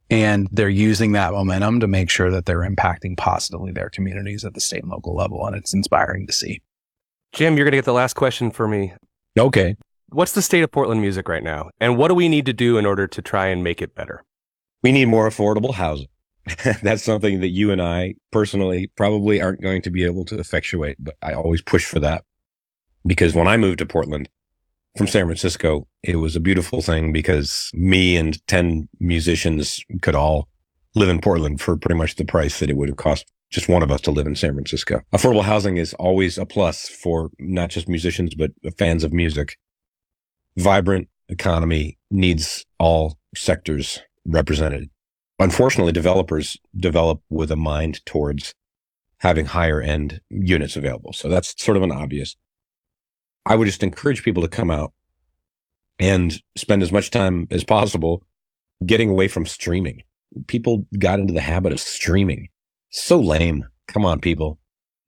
And 0.10 0.48
they're 0.52 0.70
using 0.70 1.14
that 1.14 1.34
momentum 1.34 1.80
to 1.80 1.88
make 1.88 2.10
sure 2.10 2.30
that 2.30 2.46
they're 2.46 2.60
impacting 2.60 3.18
positively 3.18 3.72
their 3.72 3.90
communities 3.90 4.46
at 4.46 4.54
the 4.54 4.62
state 4.62 4.84
and 4.84 4.92
local 4.92 5.16
level. 5.16 5.46
And 5.46 5.56
it's 5.56 5.74
inspiring 5.74 6.28
to 6.28 6.34
see. 6.34 6.62
Jim, 7.34 7.58
you're 7.58 7.66
going 7.66 7.74
to 7.74 7.78
get 7.78 7.86
the 7.86 7.94
last 7.94 8.14
question 8.14 8.52
for 8.52 8.68
me. 8.68 8.94
Okay. 9.38 9.76
What's 10.10 10.34
the 10.34 10.42
state 10.42 10.64
of 10.64 10.72
Portland 10.72 11.02
music 11.02 11.28
right 11.28 11.44
now? 11.44 11.70
And 11.80 11.98
what 11.98 12.10
do 12.10 12.16
we 12.16 12.30
need 12.30 12.46
to 12.46 12.54
do 12.54 12.78
in 12.78 12.86
order 12.86 13.08
to 13.08 13.22
try 13.22 13.48
and 13.48 13.64
make 13.64 13.82
it 13.82 13.96
better? 13.96 14.24
We 14.84 14.92
need 14.92 15.06
more 15.06 15.28
affordable 15.28 15.74
housing. 15.74 16.08
That's 16.84 17.04
something 17.04 17.42
that 17.42 17.50
you 17.50 17.72
and 17.72 17.82
I 17.82 18.16
personally 18.32 18.92
probably 18.96 19.42
aren't 19.42 19.62
going 19.62 19.82
to 19.82 19.90
be 19.90 20.06
able 20.06 20.26
to 20.26 20.40
effectuate, 20.40 20.98
but 21.00 21.16
I 21.22 21.34
always 21.34 21.62
push 21.62 21.86
for 21.86 22.00
that 22.02 22.24
because 23.06 23.34
when 23.34 23.48
I 23.48 23.58
moved 23.58 23.80
to 23.80 23.86
Portland 23.86 24.30
from 24.98 25.08
San 25.08 25.26
Francisco, 25.26 25.88
it 26.04 26.18
was 26.18 26.36
a 26.36 26.40
beautiful 26.40 26.82
thing 26.82 27.12
because 27.12 27.70
me 27.74 28.16
and 28.18 28.46
10 28.48 28.88
musicians 29.00 29.84
could 30.02 30.16
all 30.16 30.48
live 30.96 31.10
in 31.10 31.20
Portland 31.20 31.60
for 31.60 31.78
pretty 31.78 31.98
much 31.98 32.16
the 32.16 32.26
price 32.26 32.60
that 32.60 32.70
it 32.70 32.78
would 32.78 32.90
have 32.90 32.98
cost 32.98 33.32
just 33.52 33.70
one 33.70 33.84
of 33.84 33.92
us 33.92 34.02
to 34.02 34.12
live 34.12 34.28
in 34.28 34.36
San 34.36 34.54
Francisco. 34.54 35.02
Affordable 35.14 35.44
housing 35.44 35.78
is 35.78 35.94
always 35.96 36.38
a 36.38 36.46
plus 36.46 36.88
for 36.88 37.30
not 37.40 37.70
just 37.70 37.88
musicians, 37.88 38.34
but 38.36 38.52
fans 38.78 39.04
of 39.04 39.14
music. 39.14 39.58
Vibrant 40.58 41.10
economy 41.30 41.98
needs 42.10 42.66
all 42.80 43.18
sectors 43.36 44.00
represented 44.26 44.90
unfortunately, 45.40 45.92
developers 45.92 46.58
develop 46.76 47.22
with 47.30 47.52
a 47.52 47.56
mind 47.56 48.06
towards 48.06 48.54
having 49.20 49.46
higher 49.46 49.82
end 49.82 50.22
units 50.30 50.76
available. 50.76 51.14
So 51.14 51.30
that's 51.30 51.62
sort 51.62 51.78
of 51.78 51.84
an 51.84 51.92
obvious. 51.92 52.36
I 53.46 53.56
would 53.56 53.66
just 53.66 53.84
encourage 53.84 54.24
people 54.24 54.42
to 54.44 54.50
come 54.50 54.72
out 54.72 54.94
and 56.00 56.42
spend 56.58 56.82
as 56.82 56.92
much 56.92 57.12
time 57.12 57.48
as 57.52 57.64
possible 57.64 58.24
getting 58.86 59.10
away 59.10 59.28
from 59.28 59.46
streaming. 59.46 60.04
People 60.48 60.86
got 61.00 61.20
into 61.20 61.34
the 61.34 61.42
habit 61.42 61.72
of 61.72 61.80
streaming. 61.80 62.50
So 62.90 63.20
lame. 63.20 63.66
Come 63.88 64.06
on, 64.06 64.20
people. 64.20 64.60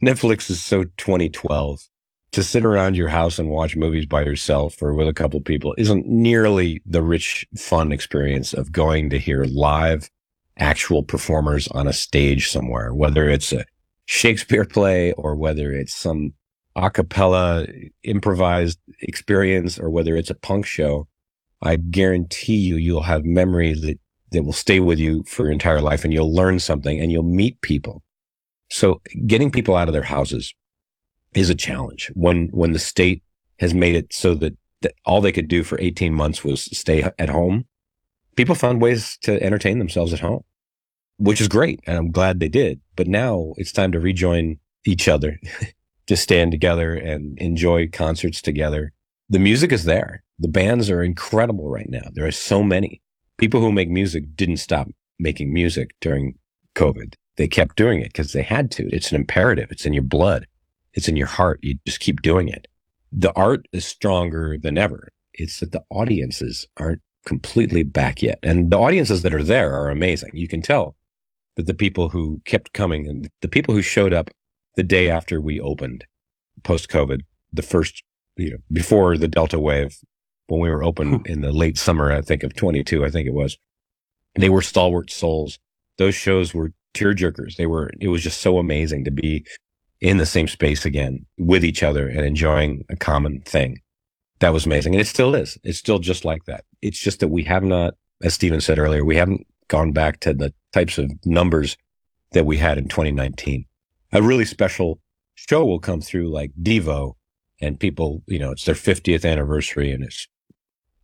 Netflix 0.04 0.50
is 0.50 0.64
so 0.64 0.84
2012 0.98 1.90
to 2.32 2.44
sit 2.44 2.64
around 2.64 2.96
your 2.96 3.08
house 3.08 3.40
and 3.40 3.50
watch 3.50 3.76
movies 3.76 4.06
by 4.06 4.22
yourself 4.24 4.82
or 4.82 4.94
with 4.94 5.08
a 5.08 5.14
couple 5.14 5.42
people 5.42 5.74
isn't 5.78 6.08
nearly 6.08 6.82
the 6.86 7.02
rich, 7.02 7.48
fun 7.58 7.92
experience 7.92 8.54
of 8.54 8.72
going 8.72 9.10
to 9.10 9.18
hear 9.18 9.46
live 9.46 10.10
actual 10.60 11.04
performers 11.04 11.68
on 11.70 11.88
a 11.88 11.94
stage 11.94 12.50
somewhere, 12.50 12.94
whether 12.94 13.28
it's 13.28 13.52
a 13.52 13.66
Shakespeare 14.06 14.66
play 14.66 15.14
or 15.14 15.36
whether 15.36 15.72
it's 15.72 15.96
some 15.96 16.34
a 16.78 16.90
cappella 16.90 17.68
improvised 18.04 18.80
experience 19.02 19.78
or 19.80 19.90
whether 19.90 20.16
it's 20.16 20.30
a 20.30 20.36
punk 20.36 20.66
show. 20.66 21.08
I 21.62 21.76
guarantee 21.78 22.58
you, 22.58 22.76
you'll 22.78 23.02
have 23.02 23.26
memories 23.26 23.82
that, 23.82 24.00
that 24.32 24.44
will 24.44 24.54
stay 24.54 24.80
with 24.80 25.00
you 25.00 25.24
for 25.24 25.44
your 25.44 25.52
entire 25.52 25.82
life 25.82 26.04
and 26.04 26.14
you'll 26.14 26.34
learn 26.34 26.60
something 26.60 27.00
and 27.00 27.12
you'll 27.12 27.24
meet 27.24 27.60
people. 27.62 28.04
So 28.70 29.02
getting 29.26 29.52
people 29.52 29.76
out 29.76 29.88
of 29.88 29.94
their 29.94 30.04
houses 30.04 30.54
is 31.34 31.50
a 31.50 31.56
challenge 31.56 32.12
when, 32.14 32.50
when 32.50 32.74
the 32.74 32.80
state 32.80 33.24
has 33.60 33.74
made 33.74 33.96
it 33.96 34.14
so 34.14 34.36
that, 34.36 34.56
that 34.82 34.94
all 35.06 35.20
they 35.20 35.32
could 35.32 35.48
do 35.48 35.64
for 35.64 35.80
18 35.82 36.14
months 36.14 36.44
was 36.44 36.64
stay 36.78 37.10
at 37.18 37.30
home 37.30 37.66
people 38.38 38.56
found 38.56 38.82
ways 38.82 39.18
to 39.24 39.44
entertain 39.44 39.80
themselves 39.80 40.14
at 40.14 40.22
home, 40.22 40.44
which 41.18 41.42
is 41.42 41.50
great. 41.50 41.82
And 41.86 41.98
I'm 41.98 42.12
glad 42.12 42.40
they 42.40 42.48
did. 42.48 42.80
But 42.96 43.08
now 43.08 43.54
it's 43.58 43.74
time 43.74 43.92
to 43.92 44.00
rejoin 44.00 44.60
each 44.86 45.10
other, 45.10 45.38
to 46.08 46.18
stand 46.18 46.52
together 46.52 46.94
and 46.94 47.38
enjoy 47.40 47.88
concerts 47.88 48.42
together. 48.42 48.94
The 49.30 49.40
music 49.40 49.72
is 49.72 49.84
there. 49.84 50.24
The 50.40 50.48
bands 50.48 50.90
are 50.90 51.04
incredible 51.04 51.70
right 51.70 51.90
now. 51.90 52.10
There 52.14 52.26
are 52.26 52.32
so 52.32 52.64
many 52.64 53.02
people 53.38 53.62
who 53.62 53.72
make 53.72 53.90
music 53.90 54.36
didn't 54.36 54.58
stop 54.58 54.88
making 55.20 55.54
music 55.54 55.92
during 56.02 56.36
COVID. 56.76 57.16
They 57.36 57.48
kept 57.48 57.76
doing 57.76 58.02
it 58.02 58.14
because 58.14 58.34
they 58.34 58.44
had 58.44 58.72
to. 58.72 58.88
It's 58.92 59.12
an 59.12 59.16
imperative. 59.16 59.72
It's 59.72 59.86
in 59.86 59.94
your 59.94 60.04
blood. 60.04 60.48
It's 60.94 61.08
in 61.08 61.16
your 61.16 61.28
heart. 61.28 61.60
You 61.62 61.78
just 61.86 62.00
keep 62.00 62.22
doing 62.22 62.48
it. 62.48 62.68
The 63.12 63.34
art 63.34 63.68
is 63.72 63.86
stronger 63.86 64.58
than 64.58 64.78
ever. 64.78 65.10
It's 65.34 65.60
that 65.60 65.72
the 65.72 65.84
audiences 65.90 66.68
aren't 66.78 67.02
completely 67.26 67.84
back 67.84 68.22
yet. 68.22 68.40
And 68.42 68.72
the 68.72 68.80
audiences 68.80 69.22
that 69.22 69.34
are 69.34 69.44
there 69.44 69.74
are 69.74 69.90
amazing. 69.90 70.32
You 70.34 70.48
can 70.48 70.62
tell 70.62 70.96
that 71.56 71.68
the 71.68 71.74
people 71.74 72.10
who 72.10 72.42
kept 72.46 72.74
coming 72.74 73.08
and 73.08 73.30
the 73.42 73.48
people 73.48 73.74
who 73.74 73.82
showed 73.82 74.14
up 74.14 74.30
the 74.78 74.84
day 74.84 75.10
after 75.10 75.42
we 75.42 75.60
opened 75.60 76.06
post 76.64 76.88
COVID, 76.88 77.22
the 77.52 77.62
first, 77.62 78.04
you 78.38 78.52
know, 78.52 78.58
before 78.72 79.18
the 79.18 79.28
Delta 79.28 79.60
wave, 79.60 79.98
when 80.48 80.62
we 80.62 80.70
were 80.70 80.84
open 80.84 81.24
in 81.26 81.42
the 81.42 81.52
late 81.52 81.78
summer, 81.78 82.14
I 82.14 82.22
think 82.22 82.44
of 82.44 82.56
22, 82.56 83.04
I 83.04 83.10
think 83.10 83.28
it 83.28 83.34
was, 83.34 83.58
they 84.36 84.50
were 84.50 84.62
stalwart 84.62 85.12
souls. 85.12 85.60
Those 85.98 86.16
shows 86.16 86.54
were 86.54 86.72
tear 86.94 87.14
jerkers. 87.14 87.58
They 87.58 87.66
were, 87.66 87.92
it 88.00 88.08
was 88.08 88.24
just 88.24 88.40
so 88.40 88.58
amazing 88.58 89.04
to 89.04 89.12
be 89.12 89.46
in 90.00 90.18
the 90.18 90.26
same 90.26 90.48
space 90.48 90.86
again 90.86 91.26
with 91.38 91.66
each 91.66 91.84
other 91.84 92.08
and 92.08 92.22
enjoying 92.22 92.86
a 92.90 92.96
common 92.96 93.42
thing 93.42 93.82
that 94.40 94.54
was 94.54 94.66
amazing. 94.66 94.94
And 94.94 95.02
it 95.02 95.08
still 95.08 95.36
is. 95.36 95.58
It's 95.64 95.80
still 95.80 96.00
just 96.00 96.26
like 96.26 96.46
that. 96.46 96.64
It's 96.82 97.00
just 97.00 97.20
that 97.20 97.30
we 97.30 97.44
have 97.44 97.64
not, 97.64 97.96
as 98.22 98.34
Stephen 98.34 98.62
said 98.62 98.80
earlier, 98.80 99.04
we 99.04 99.16
haven't 99.16 99.48
gone 99.68 99.92
back 99.92 100.20
to 100.22 100.34
the 100.34 100.54
types 100.74 100.98
of 100.98 101.12
numbers 101.26 101.78
that 102.32 102.46
we 102.46 102.58
had 102.58 102.78
in 102.78 102.88
2019. 102.88 103.66
A 104.12 104.22
really 104.22 104.46
special 104.46 105.00
show 105.36 105.66
will 105.66 105.80
come 105.80 106.02
through 106.02 106.30
like 106.30 106.52
Devo 106.62 107.14
and 107.62 107.80
people, 107.80 108.24
you 108.28 108.40
know, 108.40 108.52
it's 108.52 108.66
their 108.66 108.76
50th 108.76 109.30
anniversary 109.30 109.92
and 109.92 110.04
it's, 110.04 110.28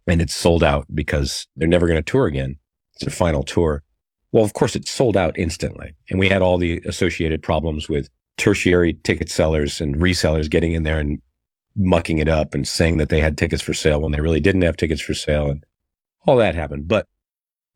and 0.08 0.22
it's 0.22 0.36
sold 0.36 0.64
out 0.64 0.86
because 0.94 1.48
they're 1.56 1.68
never 1.68 1.88
going 1.88 2.02
to 2.02 2.12
tour 2.12 2.28
again. 2.28 2.58
It's 2.94 3.06
their 3.06 3.14
final 3.14 3.44
tour. 3.44 3.84
Well, 4.32 4.44
of 4.44 4.54
course, 4.54 4.76
it 4.76 4.88
sold 4.88 5.18
out 5.18 5.38
instantly. 5.38 5.96
And 6.10 6.20
we 6.20 6.30
had 6.30 6.42
all 6.42 6.58
the 6.58 6.82
associated 6.86 7.44
problems 7.44 7.90
with 7.90 8.10
tertiary 8.38 8.94
ticket 9.04 9.30
sellers 9.30 9.80
and 9.80 9.96
resellers 9.96 10.50
getting 10.50 10.74
in 10.74 10.84
there 10.84 11.00
and 11.00 11.22
mucking 11.76 12.20
it 12.20 12.28
up 12.28 12.54
and 12.54 12.68
saying 12.68 12.98
that 12.98 13.10
they 13.10 13.20
had 13.20 13.38
tickets 13.38 13.62
for 13.62 13.74
sale 13.74 14.02
when 14.02 14.12
they 14.12 14.22
really 14.22 14.40
didn't 14.40 14.62
have 14.62 14.78
tickets 14.78 15.02
for 15.02 15.14
sale 15.14 15.50
and 15.50 15.64
all 16.26 16.38
that 16.38 16.56
happened. 16.56 16.88
But 16.88 17.08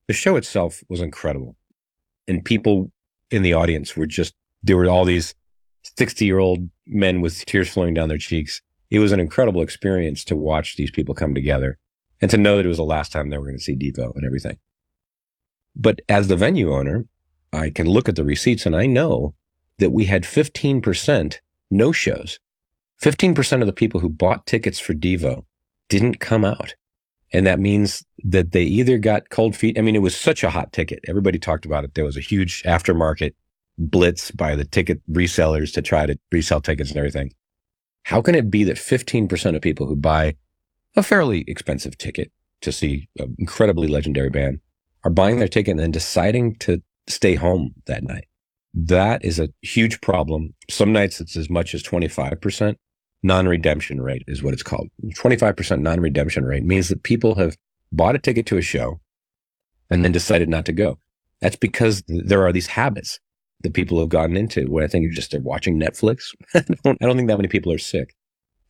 the 0.08 0.14
show 0.14 0.36
itself 0.36 0.84
was 0.90 1.02
incredible. 1.02 1.56
And 2.28 2.44
people 2.44 2.92
in 3.30 3.42
the 3.42 3.54
audience 3.54 3.96
were 3.96 4.06
just, 4.06 4.34
there 4.64 4.78
were 4.78 4.88
all 4.88 5.06
these 5.06 5.36
60 5.98 6.26
year 6.26 6.40
old 6.40 6.70
men 6.86 7.22
with 7.22 7.46
tears 7.46 7.70
flowing 7.70 7.94
down 7.94 8.10
their 8.10 8.18
cheeks. 8.18 8.62
It 8.90 9.00
was 9.00 9.12
an 9.12 9.20
incredible 9.20 9.62
experience 9.62 10.24
to 10.26 10.36
watch 10.36 10.76
these 10.76 10.92
people 10.92 11.16
come 11.16 11.34
together 11.34 11.78
and 12.22 12.32
to 12.32 12.38
know 12.38 12.58
that 12.58 12.66
it 12.66 12.70
was 12.70 12.78
the 12.78 12.84
last 12.84 13.12
time 13.12 13.30
they 13.30 13.38
were 13.38 13.46
going 13.46 13.58
to 13.58 13.64
see 13.64 13.76
Devo 13.76 14.16
and 14.16 14.26
everything. 14.26 14.58
But 15.76 16.02
as 16.10 16.28
the 16.28 16.36
venue 16.36 16.74
owner, 16.74 17.06
I 17.54 17.70
can 17.70 17.88
look 17.88 18.10
at 18.10 18.16
the 18.16 18.24
receipts 18.24 18.66
and 18.66 18.76
I 18.76 18.86
know 18.86 19.36
that 19.78 19.92
we 19.92 20.06
had 20.06 20.24
15% 20.24 21.38
no 21.70 21.92
shows 21.92 22.40
15% 23.02 23.62
of 23.62 23.68
the 23.68 23.74
people 23.74 24.00
who 24.00 24.10
bought 24.10 24.46
tickets 24.46 24.80
for 24.80 24.94
Devo 24.94 25.46
didn't 25.90 26.20
come 26.20 26.44
out. 26.44 26.76
And 27.34 27.46
that 27.46 27.60
means 27.60 28.06
that 28.24 28.52
they 28.52 28.64
either 28.64 28.98
got 28.98 29.30
cold 29.30 29.56
feet. 29.56 29.78
I 29.78 29.82
mean, 29.82 29.96
it 29.96 30.02
was 30.02 30.16
such 30.16 30.44
a 30.44 30.50
hot 30.50 30.72
ticket. 30.72 31.00
Everybody 31.08 31.38
talked 31.38 31.66
about 31.66 31.84
it. 31.84 31.94
There 31.94 32.06
was 32.06 32.18
a 32.18 32.22
huge 32.22 32.64
aftermarket 32.64 33.34
blitz 33.78 34.32
by 34.32 34.56
the 34.56 34.66
ticket 34.66 35.02
resellers 35.12 35.74
to 35.74 35.82
try 35.82 36.06
to 36.06 36.18
resell 36.32 36.62
tickets 36.62 36.90
and 36.90 36.98
everything. 36.98 37.32
How 38.04 38.22
can 38.22 38.36
it 38.36 38.50
be 38.50 38.64
that 38.64 38.78
15% 38.78 39.56
of 39.56 39.62
people 39.62 39.88
who 39.88 39.96
buy 39.96 40.36
a 40.96 41.04
fairly 41.04 41.44
expensive 41.48 41.98
ticket 41.98 42.32
to 42.62 42.72
see 42.72 43.10
an 43.20 43.36
incredibly 43.38 43.88
legendary 43.88 44.30
band 44.30 44.60
are 45.04 45.12
buying 45.12 45.40
their 45.40 45.48
ticket 45.48 45.72
and 45.72 45.80
then 45.80 45.92
deciding 45.92 46.56
to 46.56 46.82
stay 47.08 47.36
home 47.36 47.76
that 47.86 48.04
night? 48.04 48.28
That 48.74 49.24
is 49.24 49.40
a 49.40 49.50
huge 49.62 50.02
problem. 50.02 50.54
Some 50.70 50.94
nights 50.94 51.20
it's 51.20 51.36
as 51.36 51.50
much 51.50 51.74
as 51.74 51.84
25% 51.84 52.76
non-redemption 53.24 54.02
rate 54.02 54.24
is 54.28 54.44
what 54.44 54.54
it's 54.54 54.64
called. 54.64 54.90
25% 55.04 55.82
non-redemption 55.82 56.46
rate 56.46 56.64
means 56.64 56.90
that 56.90 57.04
people 57.04 57.36
have 57.36 57.58
bought 57.92 58.16
a 58.16 58.20
ticket 58.20 58.46
to 58.48 58.58
a 58.58 58.62
show, 58.62 59.00
and 59.90 60.04
then 60.04 60.12
decided 60.12 60.50
not 60.50 60.66
to 60.66 60.74
go. 60.74 61.00
That's 61.42 61.56
because 61.56 62.04
there 62.08 62.46
are 62.46 62.52
these 62.52 62.68
habits 62.68 63.20
that 63.62 63.74
people 63.74 64.00
have 64.00 64.10
gotten 64.10 64.38
into 64.38 64.66
where 64.66 64.84
I 64.84 64.88
think 64.88 65.12
just 65.14 65.32
they're 65.32 65.42
watching 65.42 65.80
Netflix. 65.80 66.36
I, 66.54 66.64
don't, 66.84 66.98
I 67.02 67.06
don't 67.06 67.16
think 67.16 67.28
that 67.28 67.38
many 67.38 67.48
people 67.48 67.72
are 67.72 67.78
sick. 67.78 68.16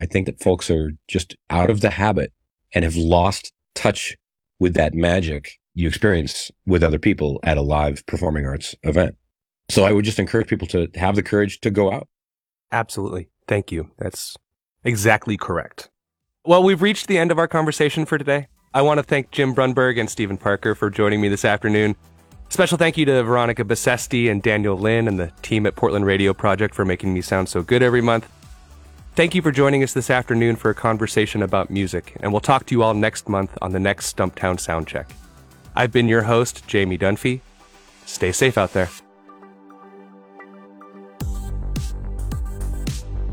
I 0.02 0.06
think 0.06 0.26
that 0.28 0.40
folks 0.40 0.70
are 0.70 0.92
just 1.08 1.36
out 1.50 1.70
of 1.70 1.82
the 1.82 1.90
habit 1.90 2.32
and 2.74 2.84
have 2.84 2.96
lost 2.96 3.52
touch 3.76 4.16
with 4.60 4.74
that 4.76 4.94
magic 4.94 5.60
you 5.78 5.88
experience 5.88 6.50
with 6.66 6.82
other 6.82 6.98
people 6.98 7.40
at 7.44 7.56
a 7.56 7.62
live 7.62 8.04
performing 8.08 8.48
arts 8.48 8.74
event. 8.82 9.16
So 9.70 9.84
I 9.84 9.92
would 9.92 10.06
just 10.06 10.18
encourage 10.18 10.48
people 10.48 10.68
to 10.70 10.90
have 10.96 11.16
the 11.16 11.22
courage 11.22 11.60
to 11.60 11.70
go 11.70 11.92
out. 11.92 12.08
Absolutely. 12.72 13.30
Thank 13.48 13.72
you. 13.72 13.92
That's 14.00 14.36
exactly 14.84 15.38
correct. 15.38 15.92
Well, 16.44 16.64
we've 16.64 16.82
reached 16.82 17.08
the 17.08 17.20
end 17.20 17.32
of 17.32 17.38
our 17.38 17.48
conversation 17.48 18.06
for 18.06 18.18
today. 18.18 18.48
I 18.74 18.82
want 18.82 18.98
to 18.98 19.04
thank 19.04 19.30
Jim 19.30 19.54
Brunberg 19.54 20.00
and 20.00 20.10
Stephen 20.10 20.38
Parker 20.38 20.74
for 20.74 20.90
joining 20.90 21.22
me 21.22 21.30
this 21.30 21.46
afternoon. 21.46 21.96
Special 22.50 22.78
thank 22.78 22.98
you 22.98 23.06
to 23.06 23.24
Veronica 23.24 23.64
Bessesti 23.64 24.32
and 24.32 24.42
Daniel 24.42 24.78
Lynn 24.78 25.08
and 25.08 25.20
the 25.20 25.32
team 25.42 25.66
at 25.66 25.76
Portland 25.76 26.06
Radio 26.06 26.34
Project 26.34 26.74
for 26.74 26.86
making 26.86 27.14
me 27.14 27.22
sound 27.22 27.50
so 27.50 27.62
good 27.62 27.84
every 27.84 28.02
month. 28.02 28.28
Thank 29.16 29.36
you 29.36 29.42
for 29.42 29.52
joining 29.52 29.84
us 29.84 29.94
this 29.94 30.10
afternoon 30.10 30.56
for 30.56 30.70
a 30.70 30.76
conversation 30.76 31.42
about 31.42 31.70
music, 31.70 32.16
and 32.20 32.32
we'll 32.32 32.40
talk 32.40 32.68
to 32.68 32.76
you 32.76 32.84
all 32.84 32.94
next 32.94 33.28
month 33.28 33.58
on 33.62 33.72
the 33.72 33.80
next 33.80 34.16
Stumptown 34.16 34.58
Soundcheck. 34.58 35.10
I've 35.76 35.92
been 35.92 36.08
your 36.08 36.24
host, 36.24 36.68
Jamie 36.68 36.98
Dunphy. 36.98 37.42
Stay 38.06 38.32
safe 38.32 38.58
out 38.58 38.74
there. 38.74 38.90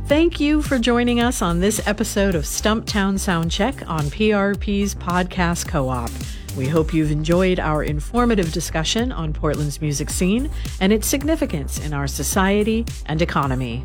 Thank 0.06 0.38
you 0.38 0.60
for 0.60 0.78
joining 0.78 1.20
us 1.20 1.40
on 1.40 1.60
this 1.60 1.86
episode 1.86 2.34
of 2.34 2.44
Stumptown 2.44 3.14
Soundcheck 3.14 3.88
on 3.88 4.04
PRP's 4.04 4.94
Podcast 4.94 5.68
Co 5.68 5.88
op. 5.88 6.10
We 6.56 6.68
hope 6.68 6.94
you've 6.94 7.10
enjoyed 7.10 7.58
our 7.58 7.82
informative 7.82 8.52
discussion 8.52 9.10
on 9.10 9.32
Portland's 9.32 9.80
music 9.80 10.08
scene 10.08 10.48
and 10.80 10.92
its 10.92 11.06
significance 11.06 11.84
in 11.84 11.92
our 11.92 12.06
society 12.06 12.86
and 13.06 13.20
economy. 13.20 13.84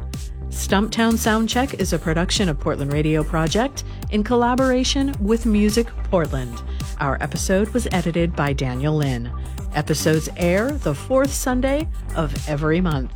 Stumptown 0.49 1.13
Soundcheck 1.13 1.79
is 1.79 1.93
a 1.93 1.99
production 1.99 2.47
of 2.47 2.59
Portland 2.59 2.93
Radio 2.93 3.23
Project 3.23 3.83
in 4.11 4.23
collaboration 4.23 5.15
with 5.19 5.47
Music 5.47 5.87
Portland. 6.05 6.61
Our 6.99 7.21
episode 7.21 7.69
was 7.69 7.87
edited 7.91 8.35
by 8.35 8.53
Daniel 8.53 8.95
Lynn. 8.97 9.31
Episodes 9.73 10.29
air 10.37 10.71
the 10.71 10.93
fourth 10.93 11.31
Sunday 11.31 11.87
of 12.15 12.47
every 12.47 12.81
month. 12.81 13.11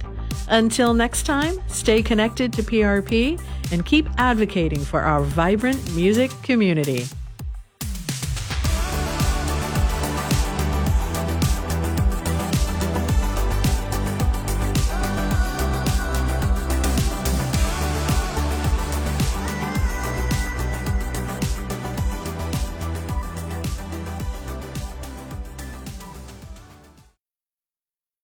Until 0.48 0.96
next 0.96 1.24
time, 1.24 1.56
stay 1.68 2.02
connected 2.02 2.54
to 2.54 2.64
PRP 2.64 3.40
and 3.72 3.86
keep 3.86 4.08
advocating 4.18 4.80
for 4.80 5.02
our 5.02 5.22
vibrant 5.22 5.96
music 5.96 6.32
community. 6.42 7.06